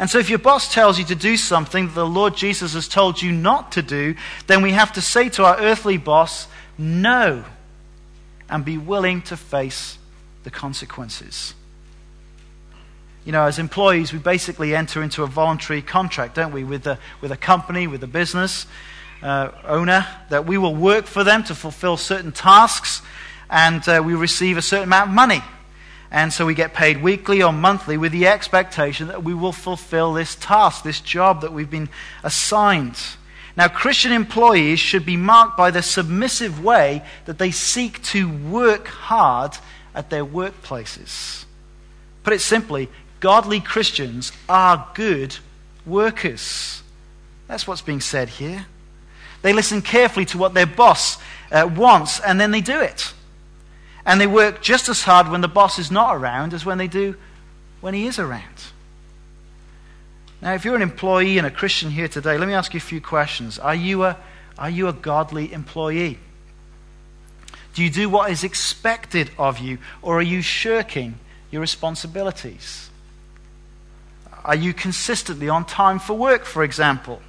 And 0.00 0.08
so, 0.08 0.18
if 0.18 0.30
your 0.30 0.38
boss 0.38 0.72
tells 0.72 0.98
you 0.98 1.04
to 1.04 1.14
do 1.14 1.36
something 1.36 1.88
that 1.88 1.94
the 1.94 2.06
Lord 2.06 2.34
Jesus 2.34 2.72
has 2.72 2.88
told 2.88 3.20
you 3.20 3.30
not 3.32 3.72
to 3.72 3.82
do, 3.82 4.14
then 4.46 4.62
we 4.62 4.72
have 4.72 4.94
to 4.94 5.02
say 5.02 5.28
to 5.28 5.44
our 5.44 5.58
earthly 5.58 5.98
boss, 5.98 6.48
no, 6.78 7.44
and 8.48 8.64
be 8.64 8.78
willing 8.78 9.20
to 9.22 9.36
face 9.36 9.98
the 10.42 10.50
consequences. 10.50 11.52
You 13.26 13.32
know, 13.32 13.44
as 13.44 13.58
employees, 13.58 14.10
we 14.10 14.18
basically 14.18 14.74
enter 14.74 15.02
into 15.02 15.22
a 15.22 15.26
voluntary 15.26 15.82
contract, 15.82 16.34
don't 16.34 16.52
we, 16.52 16.64
with, 16.64 16.84
the, 16.84 16.98
with 17.20 17.30
a 17.30 17.36
company, 17.36 17.86
with 17.86 18.02
a 18.02 18.08
business 18.08 18.64
uh, 19.22 19.50
owner, 19.66 20.06
that 20.30 20.46
we 20.46 20.56
will 20.56 20.74
work 20.74 21.04
for 21.04 21.24
them 21.24 21.44
to 21.44 21.54
fulfill 21.54 21.98
certain 21.98 22.32
tasks, 22.32 23.02
and 23.50 23.86
uh, 23.86 24.02
we 24.02 24.14
receive 24.14 24.56
a 24.56 24.62
certain 24.62 24.88
amount 24.88 25.10
of 25.10 25.14
money 25.14 25.42
and 26.10 26.32
so 26.32 26.44
we 26.44 26.54
get 26.54 26.74
paid 26.74 27.02
weekly 27.02 27.42
or 27.42 27.52
monthly 27.52 27.96
with 27.96 28.12
the 28.12 28.26
expectation 28.26 29.08
that 29.08 29.22
we 29.22 29.32
will 29.32 29.52
fulfill 29.52 30.12
this 30.12 30.34
task, 30.34 30.82
this 30.82 31.00
job 31.00 31.42
that 31.42 31.52
we've 31.52 31.70
been 31.70 31.88
assigned. 32.24 32.98
Now, 33.56 33.68
Christian 33.68 34.12
employees 34.12 34.80
should 34.80 35.06
be 35.06 35.16
marked 35.16 35.56
by 35.56 35.70
the 35.70 35.82
submissive 35.82 36.62
way 36.64 37.02
that 37.26 37.38
they 37.38 37.50
seek 37.50 38.02
to 38.04 38.28
work 38.28 38.88
hard 38.88 39.56
at 39.94 40.10
their 40.10 40.24
workplaces. 40.24 41.44
Put 42.24 42.32
it 42.32 42.40
simply, 42.40 42.88
godly 43.20 43.60
Christians 43.60 44.32
are 44.48 44.88
good 44.94 45.36
workers. 45.86 46.82
That's 47.46 47.66
what's 47.66 47.82
being 47.82 48.00
said 48.00 48.28
here. 48.28 48.66
They 49.42 49.52
listen 49.52 49.82
carefully 49.82 50.26
to 50.26 50.38
what 50.38 50.54
their 50.54 50.66
boss 50.66 51.18
uh, 51.50 51.68
wants 51.74 52.20
and 52.20 52.40
then 52.40 52.50
they 52.50 52.60
do 52.60 52.80
it. 52.80 53.12
And 54.10 54.20
they 54.20 54.26
work 54.26 54.60
just 54.60 54.88
as 54.88 55.04
hard 55.04 55.28
when 55.28 55.40
the 55.40 55.46
boss 55.46 55.78
is 55.78 55.88
not 55.88 56.16
around 56.16 56.52
as 56.52 56.66
when 56.66 56.78
they 56.78 56.88
do 56.88 57.14
when 57.80 57.94
he 57.94 58.08
is 58.08 58.18
around. 58.18 58.64
Now, 60.42 60.54
if 60.54 60.64
you're 60.64 60.74
an 60.74 60.82
employee 60.82 61.38
and 61.38 61.46
a 61.46 61.50
Christian 61.50 61.92
here 61.92 62.08
today, 62.08 62.36
let 62.36 62.48
me 62.48 62.54
ask 62.54 62.74
you 62.74 62.78
a 62.78 62.80
few 62.80 63.00
questions. 63.00 63.60
Are 63.60 63.72
you 63.72 64.02
a, 64.02 64.16
are 64.58 64.68
you 64.68 64.88
a 64.88 64.92
godly 64.92 65.52
employee? 65.52 66.18
Do 67.74 67.84
you 67.84 67.88
do 67.88 68.10
what 68.10 68.32
is 68.32 68.42
expected 68.42 69.30
of 69.38 69.60
you, 69.60 69.78
or 70.02 70.18
are 70.18 70.22
you 70.22 70.42
shirking 70.42 71.14
your 71.52 71.60
responsibilities? 71.60 72.90
Are 74.44 74.56
you 74.56 74.74
consistently 74.74 75.48
on 75.48 75.66
time 75.66 76.00
for 76.00 76.14
work, 76.14 76.46
for 76.46 76.64
example? 76.64 77.22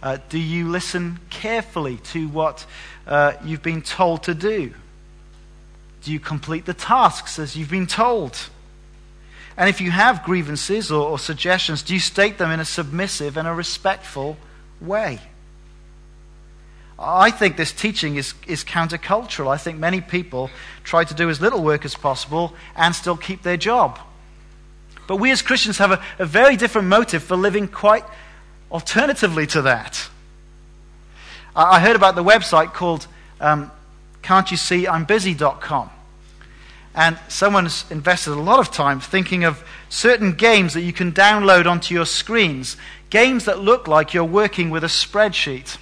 Uh, 0.00 0.18
do 0.28 0.38
you 0.38 0.68
listen 0.68 1.18
carefully 1.30 1.96
to 1.96 2.28
what 2.28 2.64
uh, 3.08 3.32
you've 3.44 3.64
been 3.64 3.82
told 3.82 4.22
to 4.22 4.34
do? 4.34 4.72
Do 6.02 6.12
you 6.12 6.20
complete 6.20 6.64
the 6.64 6.74
tasks 6.74 7.38
as 7.38 7.56
you've 7.56 7.70
been 7.70 7.86
told? 7.86 8.38
And 9.56 9.68
if 9.68 9.80
you 9.80 9.90
have 9.90 10.24
grievances 10.24 10.90
or, 10.90 11.06
or, 11.06 11.18
suggestions, 11.18 11.82
do 11.82 11.92
you 11.92 12.00
state 12.00 12.38
them 12.38 12.50
in 12.50 12.60
a 12.60 12.64
submissive 12.64 13.36
and 13.36 13.46
a 13.46 13.52
respectful 13.52 14.38
way? 14.80 15.20
I 16.98 17.30
think 17.30 17.56
this 17.56 17.72
teaching 17.72 18.16
is, 18.16 18.34
is 18.46 18.62
countercultural. 18.62 19.48
I 19.48 19.56
think 19.56 19.78
many 19.78 20.00
people 20.00 20.50
try 20.84 21.04
to 21.04 21.14
do 21.14 21.28
as 21.28 21.40
little 21.40 21.62
work 21.62 21.84
as 21.84 21.94
possible 21.94 22.54
and 22.76 22.94
still 22.94 23.16
keep 23.16 23.42
their 23.42 23.56
job. 23.56 23.98
But 25.06 25.16
we 25.16 25.30
as 25.30 25.42
Christians 25.42 25.78
have 25.78 25.90
a, 25.90 26.02
a 26.18 26.26
very 26.26 26.56
different 26.56 26.88
motive 26.88 27.22
for 27.22 27.36
living 27.36 27.68
quite 27.68 28.04
alternatively 28.70 29.46
to 29.48 29.62
that. 29.62 30.08
I 31.56 31.80
heard 31.80 31.96
about 31.96 32.14
the 32.14 32.24
website 32.24 32.72
called 32.72 33.06
um, 33.40 33.70
can't 34.22 34.50
you 34.50 34.56
see 34.56 34.86
I'm 34.86 35.04
busy.com? 35.04 35.90
And 36.94 37.18
someone's 37.28 37.84
invested 37.90 38.32
a 38.32 38.40
lot 38.40 38.58
of 38.58 38.72
time 38.72 39.00
thinking 39.00 39.44
of 39.44 39.64
certain 39.88 40.32
games 40.32 40.74
that 40.74 40.82
you 40.82 40.92
can 40.92 41.12
download 41.12 41.66
onto 41.66 41.94
your 41.94 42.06
screens. 42.06 42.76
Games 43.10 43.44
that 43.44 43.60
look 43.60 43.86
like 43.86 44.12
you're 44.12 44.24
working 44.24 44.70
with 44.70 44.82
a 44.82 44.88
spreadsheet. 44.88 45.78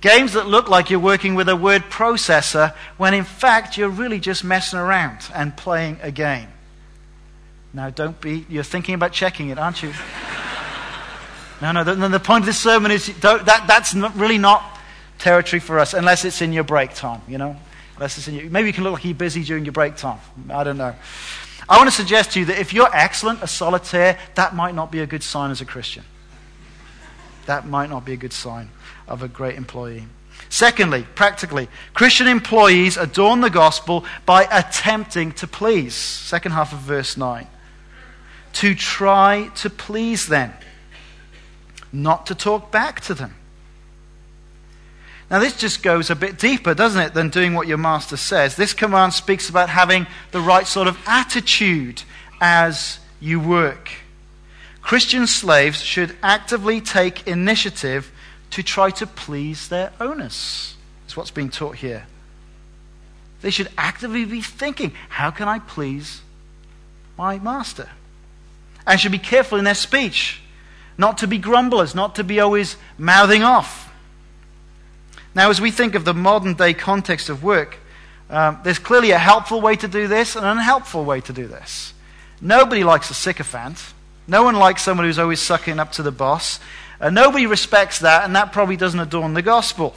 Games 0.00 0.32
that 0.34 0.46
look 0.46 0.68
like 0.68 0.90
you're 0.90 1.00
working 1.00 1.34
with 1.34 1.48
a 1.48 1.56
word 1.56 1.82
processor 1.84 2.74
when 2.96 3.14
in 3.14 3.24
fact 3.24 3.76
you're 3.76 3.88
really 3.88 4.20
just 4.20 4.44
messing 4.44 4.78
around 4.78 5.18
and 5.34 5.56
playing 5.56 5.98
a 6.02 6.10
game. 6.10 6.48
Now, 7.72 7.90
don't 7.90 8.20
be, 8.20 8.46
you're 8.48 8.64
thinking 8.64 8.94
about 8.94 9.12
checking 9.12 9.50
it, 9.50 9.58
aren't 9.58 9.82
you? 9.82 9.92
no, 11.62 11.72
no, 11.72 11.84
the, 11.84 11.94
the 12.08 12.20
point 12.20 12.42
of 12.42 12.46
this 12.46 12.58
sermon 12.58 12.90
is 12.90 13.06
that, 13.20 13.44
that's 13.66 13.94
not, 13.94 14.16
really 14.16 14.38
not 14.38 14.77
territory 15.18 15.60
for 15.60 15.78
us 15.78 15.94
unless 15.94 16.24
it's 16.24 16.40
in 16.40 16.52
your 16.52 16.64
break 16.64 16.94
time, 16.94 17.20
you 17.28 17.38
know? 17.38 17.56
Unless 17.96 18.18
it's 18.18 18.28
in 18.28 18.34
your, 18.34 18.50
maybe 18.50 18.68
you 18.68 18.72
can 18.72 18.84
look 18.84 18.94
like 18.94 19.04
you're 19.04 19.14
busy 19.14 19.42
during 19.42 19.64
your 19.64 19.72
break 19.72 19.96
time. 19.96 20.20
I 20.50 20.64
don't 20.64 20.78
know. 20.78 20.94
I 21.68 21.76
want 21.76 21.88
to 21.88 21.94
suggest 21.94 22.32
to 22.32 22.40
you 22.40 22.46
that 22.46 22.58
if 22.58 22.72
you're 22.72 22.88
excellent, 22.94 23.42
a 23.42 23.46
solitaire, 23.46 24.18
that 24.36 24.54
might 24.54 24.74
not 24.74 24.90
be 24.90 25.00
a 25.00 25.06
good 25.06 25.22
sign 25.22 25.50
as 25.50 25.60
a 25.60 25.64
Christian. 25.66 26.04
That 27.46 27.66
might 27.66 27.90
not 27.90 28.04
be 28.04 28.12
a 28.12 28.16
good 28.16 28.32
sign 28.32 28.70
of 29.06 29.22
a 29.22 29.28
great 29.28 29.56
employee. 29.56 30.04
Secondly, 30.48 31.06
practically, 31.14 31.68
Christian 31.92 32.26
employees 32.26 32.96
adorn 32.96 33.40
the 33.40 33.50
gospel 33.50 34.04
by 34.24 34.44
attempting 34.44 35.32
to 35.32 35.46
please. 35.46 35.94
Second 35.94 36.52
half 36.52 36.72
of 36.72 36.78
verse 36.78 37.16
9. 37.16 37.46
To 38.54 38.74
try 38.74 39.50
to 39.56 39.68
please 39.68 40.26
them, 40.26 40.54
not 41.92 42.26
to 42.26 42.34
talk 42.34 42.70
back 42.70 43.00
to 43.02 43.14
them. 43.14 43.34
Now, 45.30 45.40
this 45.40 45.56
just 45.56 45.82
goes 45.82 46.08
a 46.08 46.16
bit 46.16 46.38
deeper, 46.38 46.72
doesn't 46.72 47.00
it, 47.00 47.14
than 47.14 47.28
doing 47.28 47.52
what 47.52 47.66
your 47.66 47.76
master 47.76 48.16
says. 48.16 48.56
This 48.56 48.72
command 48.72 49.12
speaks 49.12 49.50
about 49.50 49.68
having 49.68 50.06
the 50.30 50.40
right 50.40 50.66
sort 50.66 50.88
of 50.88 50.98
attitude 51.06 52.02
as 52.40 52.98
you 53.20 53.38
work. 53.38 53.90
Christian 54.80 55.26
slaves 55.26 55.82
should 55.82 56.16
actively 56.22 56.80
take 56.80 57.26
initiative 57.26 58.10
to 58.52 58.62
try 58.62 58.88
to 58.90 59.06
please 59.06 59.68
their 59.68 59.92
owners, 60.00 60.76
is 61.06 61.14
what's 61.14 61.30
being 61.30 61.50
taught 61.50 61.76
here. 61.76 62.06
They 63.42 63.50
should 63.50 63.68
actively 63.76 64.24
be 64.24 64.40
thinking, 64.40 64.92
how 65.10 65.30
can 65.30 65.46
I 65.46 65.58
please 65.58 66.22
my 67.18 67.38
master? 67.38 67.90
And 68.86 68.98
should 68.98 69.12
be 69.12 69.18
careful 69.18 69.58
in 69.58 69.64
their 69.64 69.74
speech, 69.74 70.40
not 70.96 71.18
to 71.18 71.26
be 71.26 71.36
grumblers, 71.36 71.94
not 71.94 72.14
to 72.14 72.24
be 72.24 72.40
always 72.40 72.76
mouthing 72.96 73.42
off. 73.42 73.87
Now, 75.38 75.50
as 75.50 75.60
we 75.60 75.70
think 75.70 75.94
of 75.94 76.04
the 76.04 76.14
modern 76.14 76.54
day 76.54 76.74
context 76.74 77.28
of 77.28 77.44
work, 77.44 77.76
um, 78.28 78.58
there's 78.64 78.80
clearly 78.80 79.12
a 79.12 79.18
helpful 79.18 79.60
way 79.60 79.76
to 79.76 79.86
do 79.86 80.08
this 80.08 80.34
and 80.34 80.44
an 80.44 80.58
unhelpful 80.58 81.04
way 81.04 81.20
to 81.20 81.32
do 81.32 81.46
this. 81.46 81.94
Nobody 82.40 82.82
likes 82.82 83.08
a 83.10 83.14
sycophant. 83.14 83.80
No 84.26 84.42
one 84.42 84.56
likes 84.56 84.82
someone 84.82 85.06
who's 85.06 85.20
always 85.20 85.38
sucking 85.38 85.78
up 85.78 85.92
to 85.92 86.02
the 86.02 86.10
boss. 86.10 86.58
Nobody 87.00 87.46
respects 87.46 88.00
that, 88.00 88.24
and 88.24 88.34
that 88.34 88.50
probably 88.50 88.76
doesn't 88.76 88.98
adorn 88.98 89.34
the 89.34 89.42
gospel. 89.42 89.94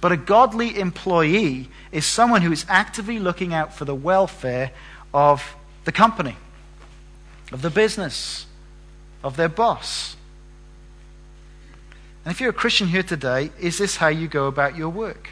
But 0.00 0.12
a 0.12 0.16
godly 0.16 0.78
employee 0.80 1.68
is 1.92 2.06
someone 2.06 2.40
who 2.40 2.50
is 2.50 2.64
actively 2.66 3.18
looking 3.18 3.52
out 3.52 3.74
for 3.74 3.84
the 3.84 3.94
welfare 3.94 4.70
of 5.12 5.54
the 5.84 5.92
company, 5.92 6.38
of 7.52 7.60
the 7.60 7.68
business, 7.68 8.46
of 9.22 9.36
their 9.36 9.50
boss. 9.50 10.16
And 12.24 12.32
if 12.32 12.40
you're 12.40 12.50
a 12.50 12.54
Christian 12.54 12.88
here 12.88 13.02
today, 13.02 13.50
is 13.60 13.78
this 13.78 13.96
how 13.96 14.08
you 14.08 14.28
go 14.28 14.46
about 14.46 14.76
your 14.76 14.88
work? 14.88 15.28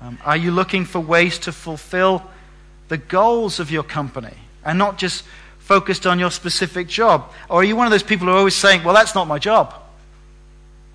Um, 0.00 0.18
are 0.24 0.36
you 0.36 0.50
looking 0.50 0.84
for 0.84 1.00
ways 1.00 1.38
to 1.40 1.52
fulfill 1.52 2.22
the 2.88 2.98
goals 2.98 3.58
of 3.58 3.70
your 3.70 3.82
company 3.82 4.34
and 4.64 4.78
not 4.78 4.98
just 4.98 5.24
focused 5.58 6.06
on 6.06 6.18
your 6.18 6.30
specific 6.30 6.88
job? 6.88 7.32
Or 7.48 7.60
are 7.60 7.64
you 7.64 7.74
one 7.74 7.86
of 7.86 7.90
those 7.90 8.02
people 8.02 8.26
who 8.26 8.34
are 8.34 8.38
always 8.38 8.54
saying, 8.54 8.84
well, 8.84 8.94
that's 8.94 9.14
not 9.14 9.26
my 9.26 9.38
job? 9.38 9.74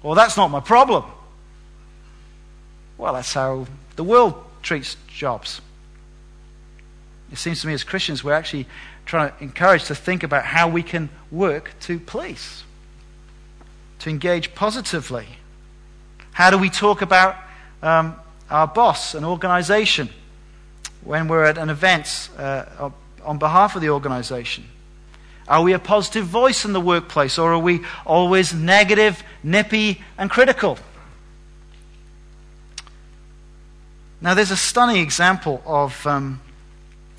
Or 0.03 0.15
that's 0.15 0.37
not 0.37 0.49
my 0.49 0.59
problem? 0.59 1.05
Well, 2.97 3.13
that's 3.13 3.33
how 3.33 3.65
the 3.95 4.03
world 4.03 4.35
treats 4.61 4.95
jobs. 5.07 5.59
It 7.31 7.37
seems 7.37 7.61
to 7.61 7.67
me 7.67 7.73
as 7.73 7.83
Christians, 7.83 8.23
we're 8.23 8.33
actually 8.33 8.67
trying 9.05 9.31
to 9.31 9.43
encourage 9.43 9.85
to 9.85 9.95
think 9.95 10.23
about 10.23 10.45
how 10.45 10.67
we 10.67 10.83
can 10.83 11.09
work 11.31 11.71
to 11.81 11.99
please, 11.99 12.63
to 14.01 14.09
engage 14.09 14.55
positively. 14.55 15.27
How 16.31 16.49
do 16.49 16.57
we 16.57 16.69
talk 16.69 17.03
about 17.03 17.35
um, 17.83 18.15
our 18.49 18.67
boss, 18.67 19.13
an 19.13 19.23
organization, 19.23 20.09
when 21.03 21.27
we're 21.27 21.43
at 21.43 21.59
an 21.59 21.69
event 21.69 22.29
uh, 22.37 22.89
on 23.23 23.37
behalf 23.37 23.75
of 23.75 23.81
the 23.81 23.89
organization? 23.89 24.65
Are 25.47 25.61
we 25.61 25.73
a 25.73 25.79
positive 25.79 26.25
voice 26.25 26.65
in 26.65 26.73
the 26.73 26.81
workplace 26.81 27.37
or 27.37 27.53
are 27.53 27.59
we 27.59 27.81
always 28.05 28.53
negative, 28.53 29.21
nippy, 29.43 30.03
and 30.17 30.31
critical? 30.31 30.79
Now, 34.19 34.33
there's 34.33 34.51
a 34.51 34.57
stunning 34.57 35.01
example 35.01 35.61
of 35.65 36.07
um, 36.07 36.41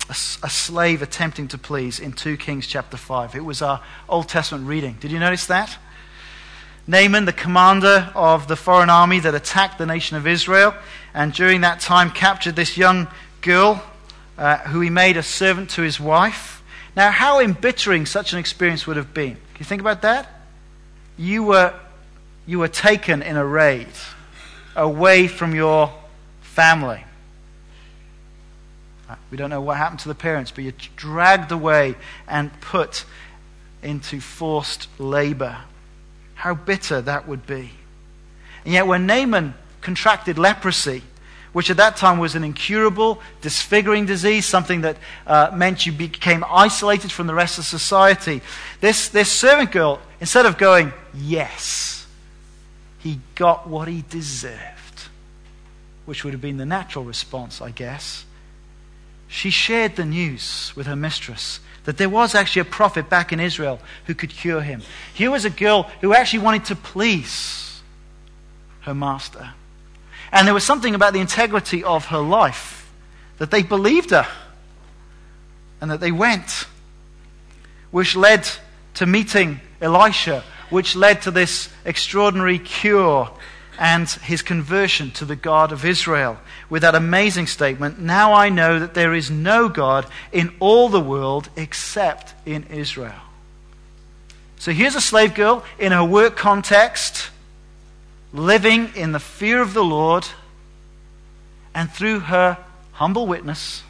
a, 0.09 0.11
a, 0.11 0.49
slave 0.49 1.01
attempting 1.01 1.47
to 1.49 1.57
please 1.57 1.99
in 1.99 2.11
2 2.13 2.37
Kings 2.37 2.67
chapter 2.67 2.97
5. 2.97 3.35
It 3.35 3.45
was 3.45 3.61
our 3.61 3.81
Old 4.09 4.27
Testament 4.27 4.67
reading. 4.67 4.97
Did 4.99 5.11
you 5.11 5.19
notice 5.19 5.45
that? 5.47 5.77
Naaman, 6.85 7.25
the 7.25 7.33
commander 7.33 8.11
of 8.13 8.47
the 8.47 8.55
foreign 8.55 8.89
army 8.89 9.19
that 9.19 9.33
attacked 9.33 9.77
the 9.77 9.85
nation 9.85 10.17
of 10.17 10.27
Israel, 10.27 10.75
and 11.13 11.31
during 11.31 11.61
that 11.61 11.79
time 11.79 12.11
captured 12.11 12.55
this 12.55 12.77
young 12.77 13.07
girl 13.41 13.81
uh, 14.37 14.57
who 14.57 14.81
he 14.81 14.89
made 14.89 15.15
a 15.15 15.23
servant 15.23 15.69
to 15.71 15.81
his 15.81 15.99
wife. 15.99 16.61
Now, 16.95 17.11
how 17.11 17.39
embittering 17.39 18.05
such 18.05 18.33
an 18.33 18.39
experience 18.39 18.85
would 18.85 18.97
have 18.97 19.13
been. 19.13 19.35
Can 19.35 19.59
you 19.59 19.65
think 19.65 19.81
about 19.81 20.01
that? 20.01 20.27
You 21.17 21.43
were, 21.43 21.73
you 22.45 22.59
were 22.59 22.67
taken 22.67 23.21
in 23.21 23.37
a 23.37 23.45
raid 23.45 23.87
away 24.75 25.27
from 25.27 25.55
your 25.55 25.93
family. 26.41 27.03
Uh, 29.09 29.15
we 29.31 29.37
don't 29.37 29.49
know 29.49 29.61
what 29.61 29.77
happened 29.77 29.99
to 29.99 30.07
the 30.07 30.15
parents, 30.15 30.51
but 30.51 30.63
you're 30.63 30.73
dragged 30.95 31.51
away 31.51 31.95
and 32.27 32.51
put 32.59 33.05
into 33.81 34.19
forced 34.19 34.87
labor. 34.99 35.57
How 36.43 36.55
bitter 36.55 36.99
that 36.99 37.25
would 37.25 37.47
be. 37.47 37.71
And 38.65 38.73
yet, 38.73 38.85
when 38.85 39.05
Naaman 39.05 39.53
contracted 39.79 40.37
leprosy, 40.37 41.01
which 41.53 41.69
at 41.69 41.77
that 41.77 41.95
time 41.95 42.19
was 42.19 42.35
an 42.35 42.43
incurable, 42.43 43.21
disfiguring 43.39 44.05
disease, 44.05 44.45
something 44.45 44.81
that 44.81 44.97
uh, 45.25 45.51
meant 45.55 45.85
you 45.85 45.93
became 45.93 46.43
isolated 46.49 47.13
from 47.13 47.27
the 47.27 47.33
rest 47.33 47.59
of 47.59 47.63
society. 47.63 48.41
This, 48.81 49.07
this 49.07 49.31
servant 49.31 49.71
girl, 49.71 50.01
instead 50.19 50.45
of 50.45 50.57
going, 50.57 50.91
yes, 51.15 52.05
he 52.99 53.21
got 53.35 53.69
what 53.69 53.87
he 53.87 54.03
deserved, 54.09 55.07
which 56.03 56.25
would 56.25 56.33
have 56.33 56.41
been 56.41 56.57
the 56.57 56.65
natural 56.65 57.05
response, 57.05 57.61
I 57.61 57.71
guess. 57.71 58.25
She 59.29 59.49
shared 59.49 59.95
the 59.95 60.03
news 60.03 60.73
with 60.75 60.87
her 60.87 60.97
mistress 60.97 61.61
that 61.85 61.97
there 61.97 62.09
was 62.09 62.33
actually 62.35 62.61
a 62.61 62.65
prophet 62.65 63.09
back 63.09 63.33
in 63.33 63.39
Israel 63.39 63.79
who 64.05 64.15
could 64.15 64.29
cure 64.29 64.61
him. 64.61 64.81
Here 65.13 65.31
was 65.31 65.45
a 65.45 65.49
girl 65.49 65.83
who 66.01 66.13
actually 66.13 66.39
wanted 66.39 66.65
to 66.65 66.75
please 66.75 67.81
her 68.81 68.93
master. 68.93 69.51
And 70.31 70.47
there 70.47 70.53
was 70.53 70.63
something 70.63 70.95
about 70.95 71.13
the 71.13 71.19
integrity 71.19 71.83
of 71.83 72.05
her 72.05 72.19
life 72.19 72.91
that 73.37 73.51
they 73.51 73.63
believed 73.63 74.11
her 74.11 74.27
and 75.81 75.91
that 75.91 75.99
they 75.99 76.11
went, 76.11 76.65
which 77.91 78.15
led 78.15 78.47
to 78.95 79.05
meeting 79.05 79.59
Elisha, 79.81 80.43
which 80.69 80.95
led 80.95 81.21
to 81.23 81.31
this 81.31 81.69
extraordinary 81.85 82.57
cure 82.57 83.29
and 83.79 84.07
his 84.09 84.41
conversion 84.41 85.11
to 85.11 85.25
the 85.25 85.35
God 85.35 85.71
of 85.71 85.85
Israel 85.85 86.37
with 86.69 86.81
that 86.83 86.95
amazing 86.95 87.47
statement 87.47 87.99
Now 87.99 88.33
I 88.33 88.49
know 88.49 88.79
that 88.79 88.93
there 88.93 89.13
is 89.13 89.31
no 89.31 89.69
God 89.69 90.05
in 90.31 90.53
all 90.59 90.89
the 90.89 90.99
world 90.99 91.49
except 91.55 92.33
in 92.45 92.63
Israel. 92.65 93.13
So 94.57 94.71
here's 94.71 94.95
a 94.95 95.01
slave 95.01 95.33
girl 95.33 95.65
in 95.77 95.91
her 95.91 96.03
work 96.03 96.37
context 96.37 97.29
living 98.33 98.89
in 98.95 99.11
the 99.11 99.19
fear 99.19 99.61
of 99.61 99.73
the 99.73 99.83
Lord, 99.83 100.25
and 101.73 101.89
through 101.89 102.21
her 102.21 102.57
humble 102.93 103.27
witness, 103.27 103.83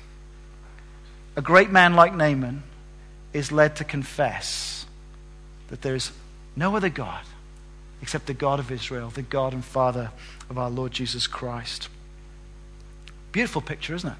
a 1.35 1.41
great 1.41 1.71
man 1.71 1.95
like 1.95 2.13
Naaman 2.13 2.63
is 3.31 3.51
led 3.51 3.77
to 3.77 3.83
confess 3.83 4.85
that 5.69 5.81
there 5.81 5.95
is 5.95 6.11
no 6.55 6.75
other 6.75 6.89
God 6.89 7.23
except 8.03 8.27
the 8.27 8.35
God 8.35 8.59
of 8.59 8.69
Israel, 8.69 9.09
the 9.09 9.23
God 9.23 9.53
and 9.53 9.65
Father 9.65 10.11
of 10.49 10.59
our 10.59 10.69
Lord 10.69 10.91
Jesus 10.91 11.25
Christ. 11.25 11.89
Beautiful 13.31 13.61
picture, 13.61 13.95
isn't 13.95 14.11
it? 14.11 14.17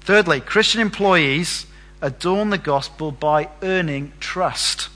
Thirdly, 0.00 0.40
Christian 0.40 0.80
employees 0.80 1.66
adorn 2.00 2.48
the 2.48 2.58
gospel 2.58 3.12
by 3.12 3.50
earning 3.60 4.14
trust. 4.20 4.88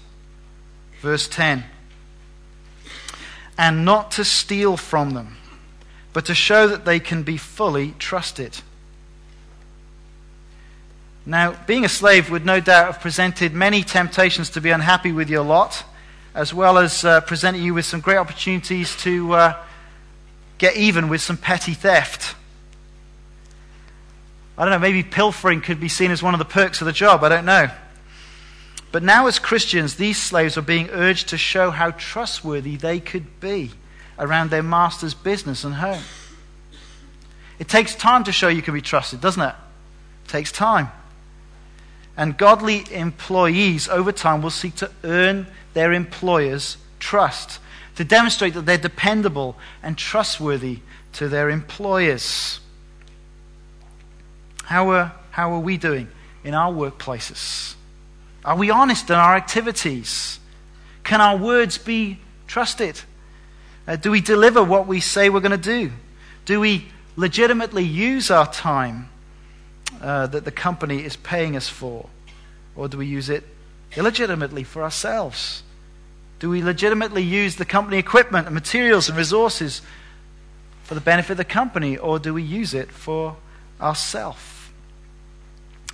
Verse 1.02 1.28
10 1.28 1.64
and 3.60 3.84
not 3.84 4.10
to 4.12 4.24
steal 4.24 4.74
from 4.78 5.10
them, 5.10 5.36
but 6.14 6.24
to 6.24 6.34
show 6.34 6.66
that 6.66 6.86
they 6.86 6.98
can 6.98 7.22
be 7.22 7.36
fully 7.36 7.94
trusted. 7.98 8.56
Now, 11.26 11.54
being 11.66 11.84
a 11.84 11.88
slave 11.90 12.30
would 12.30 12.46
no 12.46 12.58
doubt 12.60 12.86
have 12.86 13.02
presented 13.02 13.52
many 13.52 13.82
temptations 13.82 14.48
to 14.50 14.62
be 14.62 14.70
unhappy 14.70 15.12
with 15.12 15.28
your 15.28 15.44
lot, 15.44 15.84
as 16.34 16.54
well 16.54 16.78
as 16.78 17.04
uh, 17.04 17.20
presenting 17.22 17.62
you 17.62 17.74
with 17.74 17.84
some 17.84 18.00
great 18.00 18.16
opportunities 18.16 18.96
to 18.98 19.32
uh, 19.32 19.64
get 20.58 20.76
even 20.76 21.08
with 21.08 21.20
some 21.20 21.36
petty 21.36 21.74
theft. 21.74 22.36
I 24.56 24.64
don't 24.64 24.72
know, 24.72 24.78
maybe 24.78 25.02
pilfering 25.02 25.62
could 25.62 25.80
be 25.80 25.88
seen 25.88 26.10
as 26.10 26.22
one 26.22 26.34
of 26.34 26.38
the 26.38 26.44
perks 26.44 26.80
of 26.80 26.86
the 26.86 26.92
job. 26.92 27.24
I 27.24 27.28
don't 27.30 27.46
know. 27.46 27.70
But 28.92 29.02
now, 29.02 29.26
as 29.26 29.38
Christians, 29.38 29.94
these 29.94 30.20
slaves 30.20 30.58
are 30.58 30.62
being 30.62 30.90
urged 30.90 31.28
to 31.28 31.38
show 31.38 31.70
how 31.70 31.92
trustworthy 31.92 32.76
they 32.76 33.00
could 33.00 33.40
be 33.40 33.70
around 34.18 34.50
their 34.50 34.62
master's 34.62 35.14
business 35.14 35.64
and 35.64 35.76
home. 35.76 36.02
It 37.58 37.68
takes 37.68 37.94
time 37.94 38.24
to 38.24 38.32
show 38.32 38.48
you 38.48 38.62
can 38.62 38.74
be 38.74 38.80
trusted, 38.80 39.20
doesn't 39.20 39.42
it? 39.42 39.54
It 40.24 40.28
takes 40.28 40.50
time. 40.50 40.90
And 42.20 42.36
godly 42.36 42.84
employees 42.92 43.88
over 43.88 44.12
time 44.12 44.42
will 44.42 44.50
seek 44.50 44.74
to 44.76 44.90
earn 45.04 45.46
their 45.72 45.90
employer's 45.94 46.76
trust, 46.98 47.58
to 47.96 48.04
demonstrate 48.04 48.52
that 48.52 48.66
they're 48.66 48.76
dependable 48.76 49.56
and 49.82 49.96
trustworthy 49.96 50.80
to 51.14 51.30
their 51.30 51.48
employers. 51.48 52.60
How 54.64 54.90
are, 54.90 55.12
how 55.30 55.54
are 55.54 55.60
we 55.60 55.78
doing 55.78 56.08
in 56.44 56.52
our 56.52 56.70
workplaces? 56.70 57.74
Are 58.44 58.54
we 58.54 58.68
honest 58.68 59.08
in 59.08 59.16
our 59.16 59.34
activities? 59.34 60.40
Can 61.04 61.22
our 61.22 61.38
words 61.38 61.78
be 61.78 62.18
trusted? 62.46 63.00
Uh, 63.88 63.96
do 63.96 64.10
we 64.10 64.20
deliver 64.20 64.62
what 64.62 64.86
we 64.86 65.00
say 65.00 65.30
we're 65.30 65.40
going 65.40 65.52
to 65.52 65.56
do? 65.56 65.90
Do 66.44 66.60
we 66.60 66.84
legitimately 67.16 67.84
use 67.84 68.30
our 68.30 68.52
time 68.52 69.08
uh, 70.00 70.26
that 70.28 70.44
the 70.44 70.50
company 70.50 71.04
is 71.04 71.16
paying 71.16 71.56
us 71.56 71.68
for? 71.68 72.08
Or 72.76 72.88
do 72.88 72.98
we 72.98 73.06
use 73.06 73.28
it 73.28 73.44
illegitimately 73.96 74.64
for 74.64 74.82
ourselves? 74.82 75.62
Do 76.38 76.48
we 76.48 76.62
legitimately 76.62 77.22
use 77.22 77.56
the 77.56 77.64
company 77.64 77.98
equipment 77.98 78.46
and 78.46 78.54
materials 78.54 79.08
and 79.08 79.18
resources 79.18 79.82
for 80.84 80.94
the 80.94 81.00
benefit 81.00 81.32
of 81.32 81.36
the 81.36 81.44
company, 81.44 81.96
or 81.96 82.18
do 82.18 82.34
we 82.34 82.42
use 82.42 82.74
it 82.74 82.90
for 82.90 83.36
ourselves? 83.80 84.40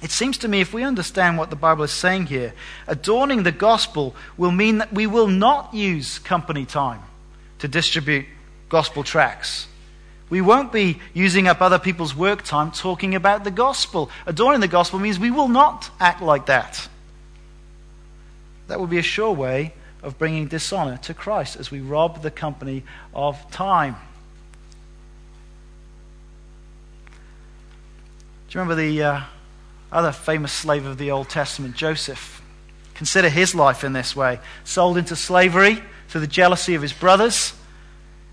It 0.02 0.10
seems 0.10 0.38
to 0.38 0.48
me, 0.48 0.60
if 0.60 0.72
we 0.72 0.84
understand 0.84 1.38
what 1.38 1.50
the 1.50 1.56
Bible 1.56 1.84
is 1.84 1.90
saying 1.90 2.26
here, 2.26 2.52
adorning 2.86 3.42
the 3.42 3.52
gospel 3.52 4.14
will 4.36 4.50
mean 4.50 4.78
that 4.78 4.92
we 4.92 5.06
will 5.06 5.26
not 5.26 5.74
use 5.74 6.18
company 6.18 6.64
time 6.64 7.02
to 7.58 7.68
distribute 7.68 8.26
gospel 8.68 9.02
tracts. 9.02 9.66
We 10.28 10.40
won't 10.40 10.72
be 10.72 10.98
using 11.14 11.46
up 11.46 11.62
other 11.62 11.78
people's 11.78 12.14
work 12.14 12.42
time 12.42 12.72
talking 12.72 13.14
about 13.14 13.44
the 13.44 13.50
gospel. 13.50 14.10
Adorning 14.26 14.60
the 14.60 14.68
gospel 14.68 14.98
means 14.98 15.18
we 15.18 15.30
will 15.30 15.48
not 15.48 15.90
act 16.00 16.20
like 16.20 16.46
that. 16.46 16.88
That 18.66 18.80
would 18.80 18.90
be 18.90 18.98
a 18.98 19.02
sure 19.02 19.32
way 19.32 19.74
of 20.02 20.18
bringing 20.18 20.48
dishonor 20.48 20.96
to 20.98 21.14
Christ 21.14 21.56
as 21.56 21.70
we 21.70 21.80
rob 21.80 22.22
the 22.22 22.30
company 22.30 22.82
of 23.14 23.50
time. 23.52 23.96
Do 28.48 28.58
you 28.58 28.60
remember 28.60 28.80
the 28.80 29.02
uh, 29.02 29.20
other 29.92 30.12
famous 30.12 30.52
slave 30.52 30.86
of 30.86 30.98
the 30.98 31.12
Old 31.12 31.28
Testament, 31.28 31.76
Joseph? 31.76 32.42
Consider 32.94 33.28
his 33.28 33.54
life 33.54 33.84
in 33.84 33.92
this 33.92 34.16
way 34.16 34.40
sold 34.64 34.96
into 34.96 35.14
slavery 35.14 35.82
through 36.08 36.22
the 36.22 36.26
jealousy 36.26 36.74
of 36.74 36.82
his 36.82 36.92
brothers 36.92 37.52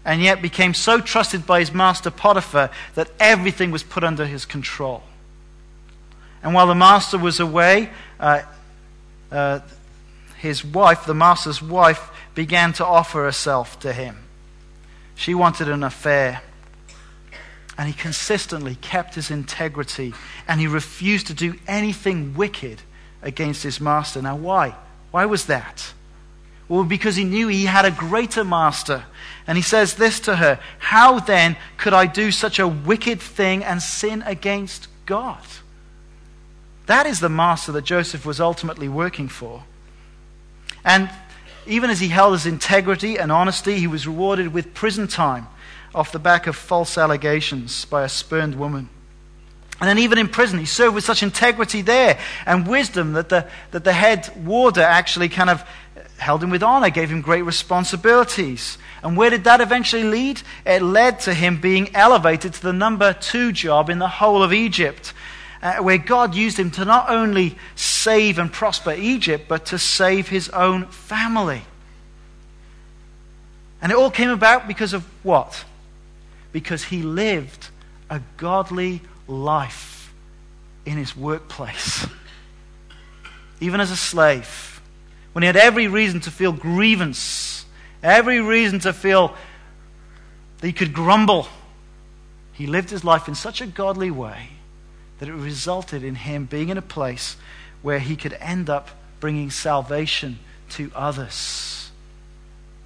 and 0.05 0.21
yet 0.21 0.41
became 0.41 0.73
so 0.73 0.99
trusted 0.99 1.45
by 1.45 1.59
his 1.59 1.73
master 1.73 2.11
Potiphar 2.11 2.69
that 2.95 3.09
everything 3.19 3.71
was 3.71 3.83
put 3.83 4.03
under 4.03 4.25
his 4.25 4.45
control. 4.45 5.03
And 6.41 6.53
while 6.53 6.67
the 6.67 6.75
master 6.75 7.17
was 7.17 7.39
away, 7.39 7.89
uh, 8.19 8.41
uh, 9.31 9.59
his 10.37 10.65
wife, 10.65 11.05
the 11.05 11.13
master's 11.13 11.61
wife, 11.61 12.09
began 12.35 12.73
to 12.73 12.85
offer 12.85 13.23
herself 13.23 13.79
to 13.79 13.93
him. 13.93 14.17
She 15.15 15.33
wanted 15.33 15.69
an 15.69 15.83
affair. 15.83 16.41
And 17.77 17.87
he 17.87 17.93
consistently 17.93 18.75
kept 18.75 19.15
his 19.15 19.31
integrity 19.31 20.13
and 20.47 20.59
he 20.59 20.67
refused 20.67 21.27
to 21.27 21.33
do 21.33 21.55
anything 21.67 22.35
wicked 22.35 22.81
against 23.23 23.63
his 23.63 23.81
master. 23.81 24.21
Now, 24.21 24.35
why? 24.35 24.75
Why 25.09 25.25
was 25.25 25.45
that? 25.47 25.93
Well, 26.73 26.85
because 26.85 27.15
he 27.15 27.23
knew 27.23 27.49
he 27.49 27.65
had 27.65 27.85
a 27.85 27.91
greater 27.91 28.43
master. 28.43 29.03
And 29.45 29.59
he 29.59 29.61
says 29.61 29.93
this 29.93 30.19
to 30.21 30.37
her 30.37 30.59
How 30.79 31.19
then 31.19 31.55
could 31.77 31.93
I 31.93 32.07
do 32.07 32.31
such 32.31 32.57
a 32.57 32.67
wicked 32.67 33.21
thing 33.21 33.63
and 33.63 33.79
sin 33.79 34.23
against 34.25 34.87
God? 35.05 35.43
That 36.87 37.05
is 37.05 37.19
the 37.19 37.29
master 37.29 37.71
that 37.73 37.83
Joseph 37.83 38.25
was 38.25 38.41
ultimately 38.41 38.89
working 38.89 39.27
for. 39.27 39.65
And 40.83 41.11
even 41.67 41.91
as 41.91 41.99
he 41.99 42.07
held 42.07 42.33
his 42.33 42.47
integrity 42.47 43.19
and 43.19 43.31
honesty, 43.31 43.77
he 43.77 43.85
was 43.85 44.07
rewarded 44.07 44.51
with 44.51 44.73
prison 44.73 45.07
time 45.07 45.45
off 45.93 46.11
the 46.11 46.17
back 46.17 46.47
of 46.47 46.55
false 46.55 46.97
allegations 46.97 47.85
by 47.85 48.01
a 48.01 48.09
spurned 48.09 48.55
woman. 48.55 48.89
And 49.79 49.89
then, 49.89 49.99
even 49.99 50.17
in 50.17 50.29
prison, 50.29 50.59
he 50.59 50.65
served 50.65 50.95
with 50.95 51.03
such 51.03 51.23
integrity 51.23 51.81
there 51.81 52.19
and 52.45 52.65
wisdom 52.65 53.13
that 53.13 53.29
the, 53.29 53.47
that 53.71 53.83
the 53.83 53.93
head 53.93 54.31
warder 54.45 54.81
actually 54.81 55.29
kind 55.29 55.49
of 55.49 55.63
held 56.23 56.41
him 56.41 56.49
with 56.49 56.63
honor, 56.63 56.89
gave 56.89 57.11
him 57.11 57.21
great 57.21 57.43
responsibilities. 57.43 58.77
And 59.03 59.15
where 59.15 59.29
did 59.29 59.43
that 59.43 59.61
eventually 59.61 60.03
lead? 60.03 60.41
It 60.65 60.81
led 60.81 61.19
to 61.21 61.33
him 61.33 61.59
being 61.59 61.93
elevated 61.95 62.53
to 62.53 62.61
the 62.61 62.73
number 62.73 63.13
two 63.13 63.51
job 63.51 63.89
in 63.89 63.99
the 63.99 64.07
whole 64.07 64.41
of 64.41 64.53
Egypt, 64.53 65.13
uh, 65.61 65.75
where 65.75 65.97
God 65.97 66.33
used 66.33 66.57
him 66.57 66.71
to 66.71 66.85
not 66.85 67.09
only 67.09 67.57
save 67.75 68.39
and 68.39 68.51
prosper 68.51 68.93
Egypt, 68.93 69.45
but 69.47 69.67
to 69.67 69.77
save 69.77 70.29
his 70.29 70.49
own 70.49 70.87
family. 70.87 71.61
And 73.81 73.91
it 73.91 73.97
all 73.97 74.11
came 74.11 74.29
about 74.29 74.67
because 74.67 74.93
of 74.93 75.03
what? 75.23 75.65
Because 76.53 76.85
he 76.85 77.03
lived 77.03 77.69
a 78.09 78.21
godly 78.37 79.01
life 79.27 80.13
in 80.85 80.97
his 80.97 81.15
workplace, 81.15 82.07
even 83.59 83.81
as 83.81 83.91
a 83.91 83.97
slave 83.97 84.72
when 85.33 85.43
he 85.43 85.47
had 85.47 85.57
every 85.57 85.87
reason 85.87 86.19
to 86.21 86.31
feel 86.31 86.51
grievance, 86.51 87.65
every 88.01 88.39
reason 88.39 88.79
to 88.79 88.93
feel 88.93 89.35
that 90.59 90.67
he 90.67 90.73
could 90.73 90.93
grumble, 90.93 91.47
he 92.53 92.67
lived 92.67 92.89
his 92.89 93.03
life 93.03 93.27
in 93.27 93.35
such 93.35 93.59
a 93.59 93.65
godly 93.65 94.11
way 94.11 94.49
that 95.19 95.27
it 95.27 95.33
resulted 95.33 96.03
in 96.03 96.15
him 96.15 96.45
being 96.45 96.69
in 96.69 96.77
a 96.77 96.81
place 96.81 97.35
where 97.81 97.99
he 97.99 98.15
could 98.15 98.33
end 98.39 98.69
up 98.69 98.89
bringing 99.19 99.49
salvation 99.49 100.39
to 100.69 100.91
others. 100.95 101.91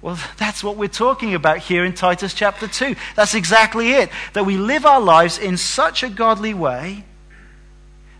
Well, 0.00 0.18
that's 0.36 0.62
what 0.64 0.76
we're 0.76 0.88
talking 0.88 1.34
about 1.34 1.58
here 1.58 1.84
in 1.84 1.94
Titus 1.94 2.34
chapter 2.34 2.66
2. 2.66 2.96
That's 3.14 3.34
exactly 3.34 3.92
it. 3.92 4.10
That 4.32 4.46
we 4.46 4.56
live 4.56 4.86
our 4.86 5.00
lives 5.00 5.38
in 5.38 5.56
such 5.56 6.02
a 6.02 6.08
godly 6.08 6.54
way 6.54 7.04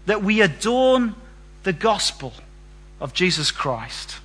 that 0.06 0.22
we 0.22 0.40
adorn 0.40 1.14
the 1.64 1.72
gospel 1.72 2.32
of 3.00 3.14
Jesus 3.14 3.50
Christ 3.50 4.16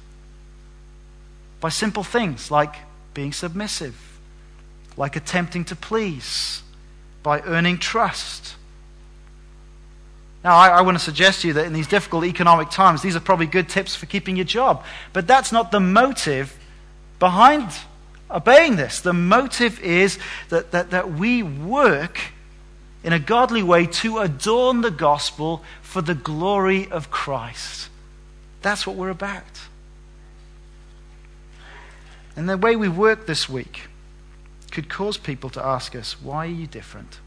by 1.64 1.70
simple 1.70 2.04
things 2.04 2.52
like 2.52 2.76
being 3.14 3.32
submissive, 3.32 4.20
like 4.98 5.16
attempting 5.16 5.64
to 5.66 5.76
please, 5.76 6.62
by 7.24 7.40
earning 7.42 7.78
trust. 7.78 8.56
Now, 10.44 10.58
I, 10.58 10.68
I, 10.68 10.82
want 10.82 10.98
to 10.98 11.04
suggest 11.04 11.42
to 11.42 11.48
you 11.48 11.54
that 11.54 11.66
in 11.66 11.72
these 11.72 11.88
difficult 11.88 12.26
economic 12.26 12.70
times, 12.70 13.02
these 13.02 13.16
are 13.16 13.22
probably 13.22 13.46
good 13.46 13.70
tips 13.70 13.96
for 13.96 14.08
keeping 14.08 14.36
your 14.36 14.46
job. 14.46 14.84
But 15.14 15.26
that's 15.26 15.54
not 15.54 15.72
the 15.72 15.80
motive 15.80 16.58
behind 17.18 17.72
obeying 18.30 18.76
this. 18.76 19.00
The 19.00 19.14
motive 19.14 19.80
is 19.80 20.20
that, 20.50 20.72
that, 20.72 20.92
that 20.92 21.14
we 21.14 21.44
work 21.44 22.20
in 23.06 23.14
a 23.14 23.20
godly 23.20 23.64
way 23.64 23.86
to 23.86 24.18
adorn 24.18 24.82
the 24.82 24.92
gospel 24.92 25.64
for 25.82 26.02
the 26.02 26.16
glory 26.16 26.92
of 26.92 27.10
Christ. 27.10 27.88
That's 28.64 28.88
what 28.88 28.96
we're 28.96 29.10
about. 29.10 29.44
And 32.36 32.50
the 32.50 32.58
way 32.58 32.76
we 32.76 32.90
work 32.90 33.28
this 33.28 33.48
week 33.48 33.82
could 34.72 34.90
cause 34.90 35.18
people 35.18 35.52
to 35.52 35.64
ask 35.64 35.96
us, 35.96 36.20
why 36.20 36.48
are 36.48 36.50
you 36.50 36.66
different? 36.66 37.20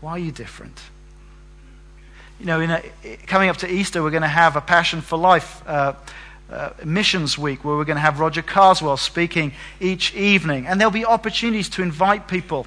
Why 0.00 0.12
are 0.12 0.18
you 0.18 0.32
different? 0.32 0.80
You 2.40 2.46
know, 2.46 2.60
a, 2.60 3.16
coming 3.26 3.48
up 3.48 3.58
to 3.58 3.70
Easter, 3.70 4.02
we're 4.02 4.10
going 4.10 4.22
to 4.22 4.28
have 4.28 4.56
a 4.56 4.60
Passion 4.60 5.00
for 5.00 5.16
Life 5.16 5.62
uh, 5.68 5.94
uh, 6.50 6.70
missions 6.84 7.36
week 7.36 7.64
where 7.64 7.76
we're 7.76 7.84
going 7.84 7.96
to 7.96 8.00
have 8.00 8.18
Roger 8.18 8.42
Carswell 8.42 8.96
speaking 8.96 9.52
each 9.80 10.14
evening. 10.14 10.66
And 10.66 10.80
there'll 10.80 10.90
be 10.90 11.04
opportunities 11.04 11.68
to 11.70 11.82
invite 11.82 12.26
people. 12.26 12.66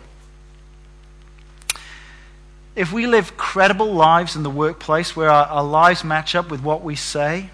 If 2.75 2.93
we 2.93 3.07
live 3.07 3.35
credible 3.35 3.91
lives 3.91 4.35
in 4.35 4.43
the 4.43 4.49
workplace 4.49 5.15
where 5.15 5.29
our, 5.29 5.45
our 5.47 5.63
lives 5.63 6.03
match 6.03 6.35
up 6.35 6.49
with 6.49 6.61
what 6.61 6.83
we 6.83 6.95
say, 6.95 7.49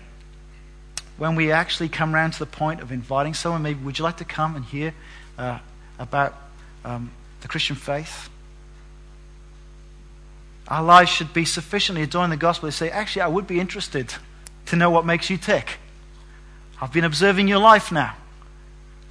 when 1.17 1.35
we 1.35 1.51
actually 1.51 1.89
come 1.89 2.13
around 2.13 2.31
to 2.31 2.39
the 2.39 2.45
point 2.45 2.81
of 2.81 2.91
inviting 2.91 3.33
someone, 3.33 3.61
maybe 3.61 3.83
would 3.83 3.97
you 3.97 4.03
like 4.03 4.17
to 4.17 4.25
come 4.25 4.55
and 4.55 4.63
hear 4.65 4.93
uh, 5.37 5.59
about 5.97 6.35
um, 6.85 7.11
the 7.41 7.47
Christian 7.47 7.75
faith? 7.75 8.29
Our 10.67 10.83
lives 10.83 11.09
should 11.09 11.33
be 11.33 11.45
sufficiently 11.45 12.03
adorning 12.03 12.31
the 12.31 12.37
gospel 12.37 12.67
to 12.67 12.71
say, 12.71 12.89
actually, 12.89 13.23
I 13.23 13.27
would 13.27 13.47
be 13.47 13.59
interested 13.59 14.13
to 14.67 14.75
know 14.75 14.89
what 14.89 15.05
makes 15.05 15.29
you 15.29 15.37
tick. 15.37 15.77
I've 16.79 16.93
been 16.93 17.05
observing 17.05 17.47
your 17.47 17.59
life 17.59 17.91
now. 17.91 18.15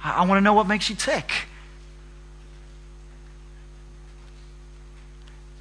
I, 0.03 0.21
I 0.21 0.25
want 0.25 0.37
to 0.37 0.41
know 0.41 0.53
what 0.53 0.67
makes 0.67 0.89
you 0.89 0.95
tick. 0.95 1.31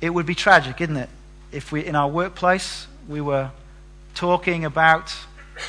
It 0.00 0.11
would 0.11 0.26
be 0.26 0.35
tragic, 0.35 0.80
isn't 0.80 0.96
it, 0.96 1.09
if 1.50 1.72
we, 1.72 1.85
in 1.85 1.96
our 1.96 2.09
workplace, 2.09 2.87
we 3.09 3.20
were 3.20 3.50
talking 4.14 4.64
about 4.64 5.14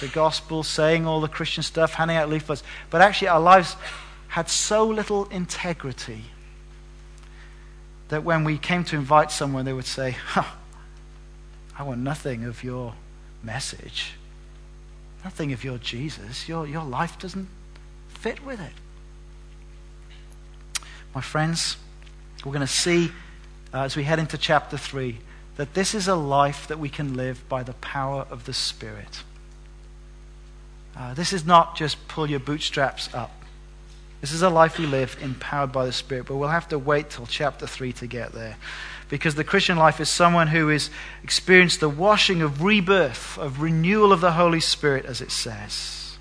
the 0.01 0.07
gospel, 0.07 0.63
saying 0.63 1.05
all 1.05 1.21
the 1.21 1.27
Christian 1.27 1.63
stuff, 1.63 1.93
handing 1.93 2.17
out 2.17 2.29
leaflets, 2.29 2.63
but 2.89 3.01
actually 3.01 3.29
our 3.29 3.39
lives 3.39 3.75
had 4.29 4.49
so 4.49 4.85
little 4.85 5.25
integrity 5.25 6.23
that 8.09 8.23
when 8.23 8.43
we 8.43 8.57
came 8.57 8.83
to 8.85 8.95
invite 8.95 9.31
someone, 9.31 9.65
they 9.65 9.73
would 9.73 9.85
say, 9.85 10.11
huh, 10.11 10.43
I 11.77 11.83
want 11.83 11.99
nothing 11.99 12.43
of 12.45 12.63
your 12.63 12.93
message, 13.43 14.13
nothing 15.23 15.53
of 15.53 15.63
your 15.63 15.77
Jesus. 15.77 16.47
Your, 16.47 16.65
your 16.67 16.83
life 16.83 17.19
doesn't 17.19 17.47
fit 18.09 18.43
with 18.45 18.59
it. 18.59 18.73
My 21.13 21.21
friends, 21.21 21.77
we're 22.45 22.51
going 22.51 22.61
to 22.61 22.67
see 22.67 23.11
uh, 23.73 23.81
as 23.81 23.95
we 23.95 24.03
head 24.03 24.19
into 24.19 24.37
chapter 24.37 24.77
3 24.77 25.17
that 25.57 25.73
this 25.73 25.93
is 25.93 26.07
a 26.07 26.15
life 26.15 26.67
that 26.67 26.79
we 26.79 26.89
can 26.89 27.15
live 27.15 27.47
by 27.49 27.63
the 27.63 27.73
power 27.73 28.25
of 28.29 28.45
the 28.45 28.53
Spirit. 28.53 29.23
Uh, 30.97 31.13
this 31.13 31.31
is 31.31 31.45
not 31.45 31.75
just 31.75 32.07
pull 32.07 32.27
your 32.27 32.39
bootstraps 32.39 33.13
up. 33.13 33.31
This 34.19 34.31
is 34.31 34.41
a 34.41 34.49
life 34.49 34.79
we 34.79 34.87
live 34.87 35.15
empowered 35.21 35.71
by 35.71 35.85
the 35.85 35.91
Spirit, 35.91 36.25
but 36.25 36.37
we'll 36.37 36.49
have 36.49 36.67
to 36.69 36.79
wait 36.79 37.11
till 37.11 37.27
chapter 37.27 37.67
3 37.67 37.93
to 37.93 38.07
get 38.07 38.31
there. 38.31 38.57
Because 39.09 39.35
the 39.35 39.43
Christian 39.43 39.77
life 39.77 39.99
is 40.01 40.09
someone 40.09 40.47
who 40.47 40.69
has 40.69 40.89
experienced 41.23 41.79
the 41.81 41.89
washing 41.89 42.41
of 42.41 42.63
rebirth, 42.63 43.37
of 43.37 43.61
renewal 43.61 44.11
of 44.11 44.21
the 44.21 44.31
Holy 44.31 44.59
Spirit, 44.59 45.05
as 45.05 45.21
it 45.21 45.31
says. 45.31 46.17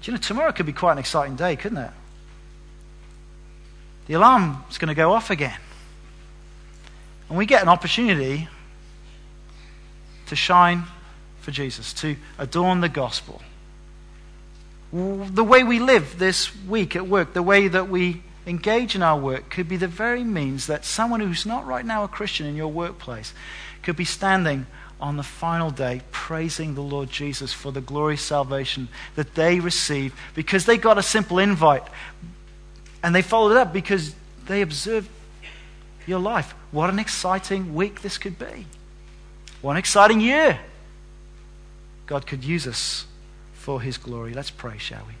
Do 0.00 0.10
you 0.10 0.16
know, 0.16 0.20
tomorrow 0.20 0.50
could 0.50 0.66
be 0.66 0.72
quite 0.72 0.92
an 0.92 0.98
exciting 0.98 1.36
day, 1.36 1.56
couldn't 1.56 1.78
it? 1.78 1.90
The 4.06 4.14
alarm 4.14 4.64
is 4.70 4.78
going 4.78 4.88
to 4.88 4.94
go 4.94 5.12
off 5.12 5.30
again. 5.30 5.60
And 7.28 7.36
we 7.36 7.46
get 7.46 7.62
an 7.62 7.68
opportunity 7.68 8.48
to 10.26 10.34
shine 10.34 10.84
for 11.42 11.50
Jesus, 11.50 11.92
to 11.94 12.16
adorn 12.38 12.80
the 12.80 12.88
gospel. 12.88 13.42
The 14.92 15.44
way 15.44 15.64
we 15.64 15.78
live 15.78 16.18
this 16.18 16.54
week 16.66 16.96
at 16.96 17.06
work, 17.06 17.32
the 17.32 17.42
way 17.42 17.68
that 17.68 17.88
we 17.88 18.22
engage 18.46 18.94
in 18.94 19.02
our 19.02 19.18
work, 19.18 19.50
could 19.50 19.68
be 19.68 19.76
the 19.76 19.88
very 19.88 20.24
means 20.24 20.66
that 20.66 20.84
someone 20.84 21.20
who's 21.20 21.46
not 21.46 21.66
right 21.66 21.84
now 21.84 22.04
a 22.04 22.08
Christian 22.08 22.46
in 22.46 22.56
your 22.56 22.68
workplace 22.68 23.32
could 23.82 23.96
be 23.96 24.04
standing 24.04 24.66
on 25.00 25.16
the 25.16 25.22
final 25.22 25.70
day 25.70 26.00
praising 26.12 26.74
the 26.74 26.82
Lord 26.82 27.10
Jesus 27.10 27.52
for 27.52 27.72
the 27.72 27.80
glorious 27.80 28.22
salvation 28.22 28.88
that 29.16 29.34
they 29.34 29.58
received 29.58 30.16
because 30.34 30.64
they 30.64 30.76
got 30.76 30.96
a 30.96 31.02
simple 31.02 31.40
invite 31.40 31.82
and 33.02 33.14
they 33.14 33.22
followed 33.22 33.50
it 33.50 33.56
up 33.56 33.72
because 33.72 34.14
they 34.46 34.62
observed 34.62 35.08
your 36.06 36.20
life. 36.20 36.54
What 36.70 36.88
an 36.88 37.00
exciting 37.00 37.74
week 37.74 38.02
this 38.02 38.16
could 38.16 38.38
be. 38.38 38.66
What 39.60 39.72
an 39.72 39.78
exciting 39.78 40.20
year. 40.20 40.60
God 42.06 42.26
could 42.26 42.44
use 42.44 42.66
us 42.66 43.06
for 43.52 43.80
his 43.80 43.96
glory. 43.96 44.34
Let's 44.34 44.50
pray, 44.50 44.78
shall 44.78 45.04
we? 45.06 45.14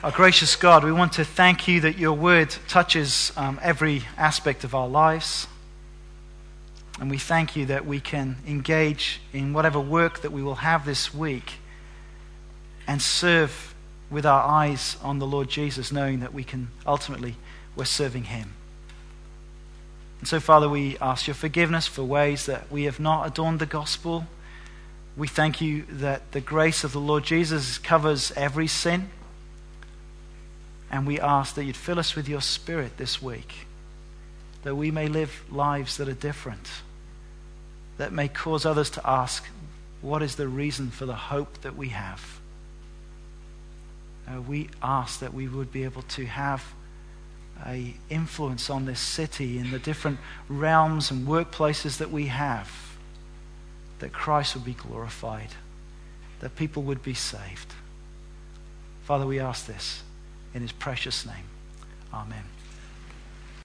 Our 0.00 0.12
gracious 0.12 0.54
God, 0.54 0.84
we 0.84 0.92
want 0.92 1.14
to 1.14 1.24
thank 1.24 1.66
you 1.66 1.80
that 1.80 1.98
your 1.98 2.12
word 2.12 2.54
touches 2.68 3.32
um, 3.36 3.58
every 3.60 4.04
aspect 4.16 4.62
of 4.62 4.72
our 4.72 4.88
lives. 4.88 5.48
And 7.00 7.10
we 7.10 7.18
thank 7.18 7.56
you 7.56 7.66
that 7.66 7.84
we 7.84 7.98
can 7.98 8.36
engage 8.46 9.20
in 9.32 9.52
whatever 9.52 9.80
work 9.80 10.20
that 10.20 10.30
we 10.30 10.42
will 10.42 10.56
have 10.56 10.84
this 10.84 11.12
week 11.12 11.54
and 12.86 13.02
serve 13.02 13.74
with 14.10 14.24
our 14.24 14.42
eyes 14.42 14.96
on 15.02 15.18
the 15.18 15.26
Lord 15.26 15.48
Jesus, 15.48 15.92
knowing 15.92 16.20
that 16.20 16.32
we 16.32 16.44
can 16.44 16.68
ultimately, 16.86 17.36
we're 17.76 17.84
serving 17.84 18.24
Him. 18.24 18.54
And 20.20 20.28
so, 20.28 20.40
Father, 20.40 20.68
we 20.68 20.98
ask 20.98 21.26
your 21.26 21.34
forgiveness 21.34 21.86
for 21.86 22.02
ways 22.02 22.46
that 22.46 22.70
we 22.70 22.84
have 22.84 22.98
not 22.98 23.26
adorned 23.26 23.60
the 23.60 23.66
gospel. 23.66 24.26
We 25.16 25.28
thank 25.28 25.60
you 25.60 25.84
that 25.88 26.32
the 26.32 26.40
grace 26.40 26.84
of 26.84 26.92
the 26.92 27.00
Lord 27.00 27.24
Jesus 27.24 27.78
covers 27.78 28.32
every 28.32 28.66
sin. 28.66 29.10
And 30.90 31.06
we 31.06 31.20
ask 31.20 31.54
that 31.54 31.64
you'd 31.64 31.76
fill 31.76 31.98
us 31.98 32.16
with 32.16 32.28
your 32.28 32.40
spirit 32.40 32.96
this 32.96 33.22
week, 33.22 33.66
that 34.62 34.74
we 34.74 34.90
may 34.90 35.06
live 35.06 35.44
lives 35.50 35.98
that 35.98 36.08
are 36.08 36.14
different 36.14 36.68
that 37.98 38.12
may 38.12 38.28
cause 38.28 38.64
others 38.64 38.88
to 38.90 39.02
ask, 39.08 39.44
what 40.00 40.22
is 40.22 40.36
the 40.36 40.48
reason 40.48 40.90
for 40.90 41.04
the 41.04 41.14
hope 41.14 41.60
that 41.60 41.76
we 41.76 41.88
have? 41.88 42.37
Uh, 44.28 44.40
we 44.42 44.68
ask 44.82 45.20
that 45.20 45.32
we 45.32 45.48
would 45.48 45.72
be 45.72 45.84
able 45.84 46.02
to 46.02 46.26
have 46.26 46.64
a 47.66 47.94
influence 48.10 48.70
on 48.70 48.84
this 48.84 49.00
city 49.00 49.58
in 49.58 49.70
the 49.70 49.78
different 49.78 50.18
realms 50.48 51.10
and 51.10 51.26
workplaces 51.26 51.98
that 51.98 52.10
we 52.10 52.26
have, 52.26 52.70
that 53.98 54.12
Christ 54.12 54.54
would 54.54 54.64
be 54.64 54.74
glorified, 54.74 55.50
that 56.40 56.54
people 56.56 56.82
would 56.84 57.02
be 57.02 57.14
saved. 57.14 57.74
Father, 59.04 59.26
we 59.26 59.40
ask 59.40 59.66
this 59.66 60.02
in 60.54 60.62
his 60.62 60.72
precious 60.72 61.26
name. 61.26 61.46
Amen. 62.12 62.44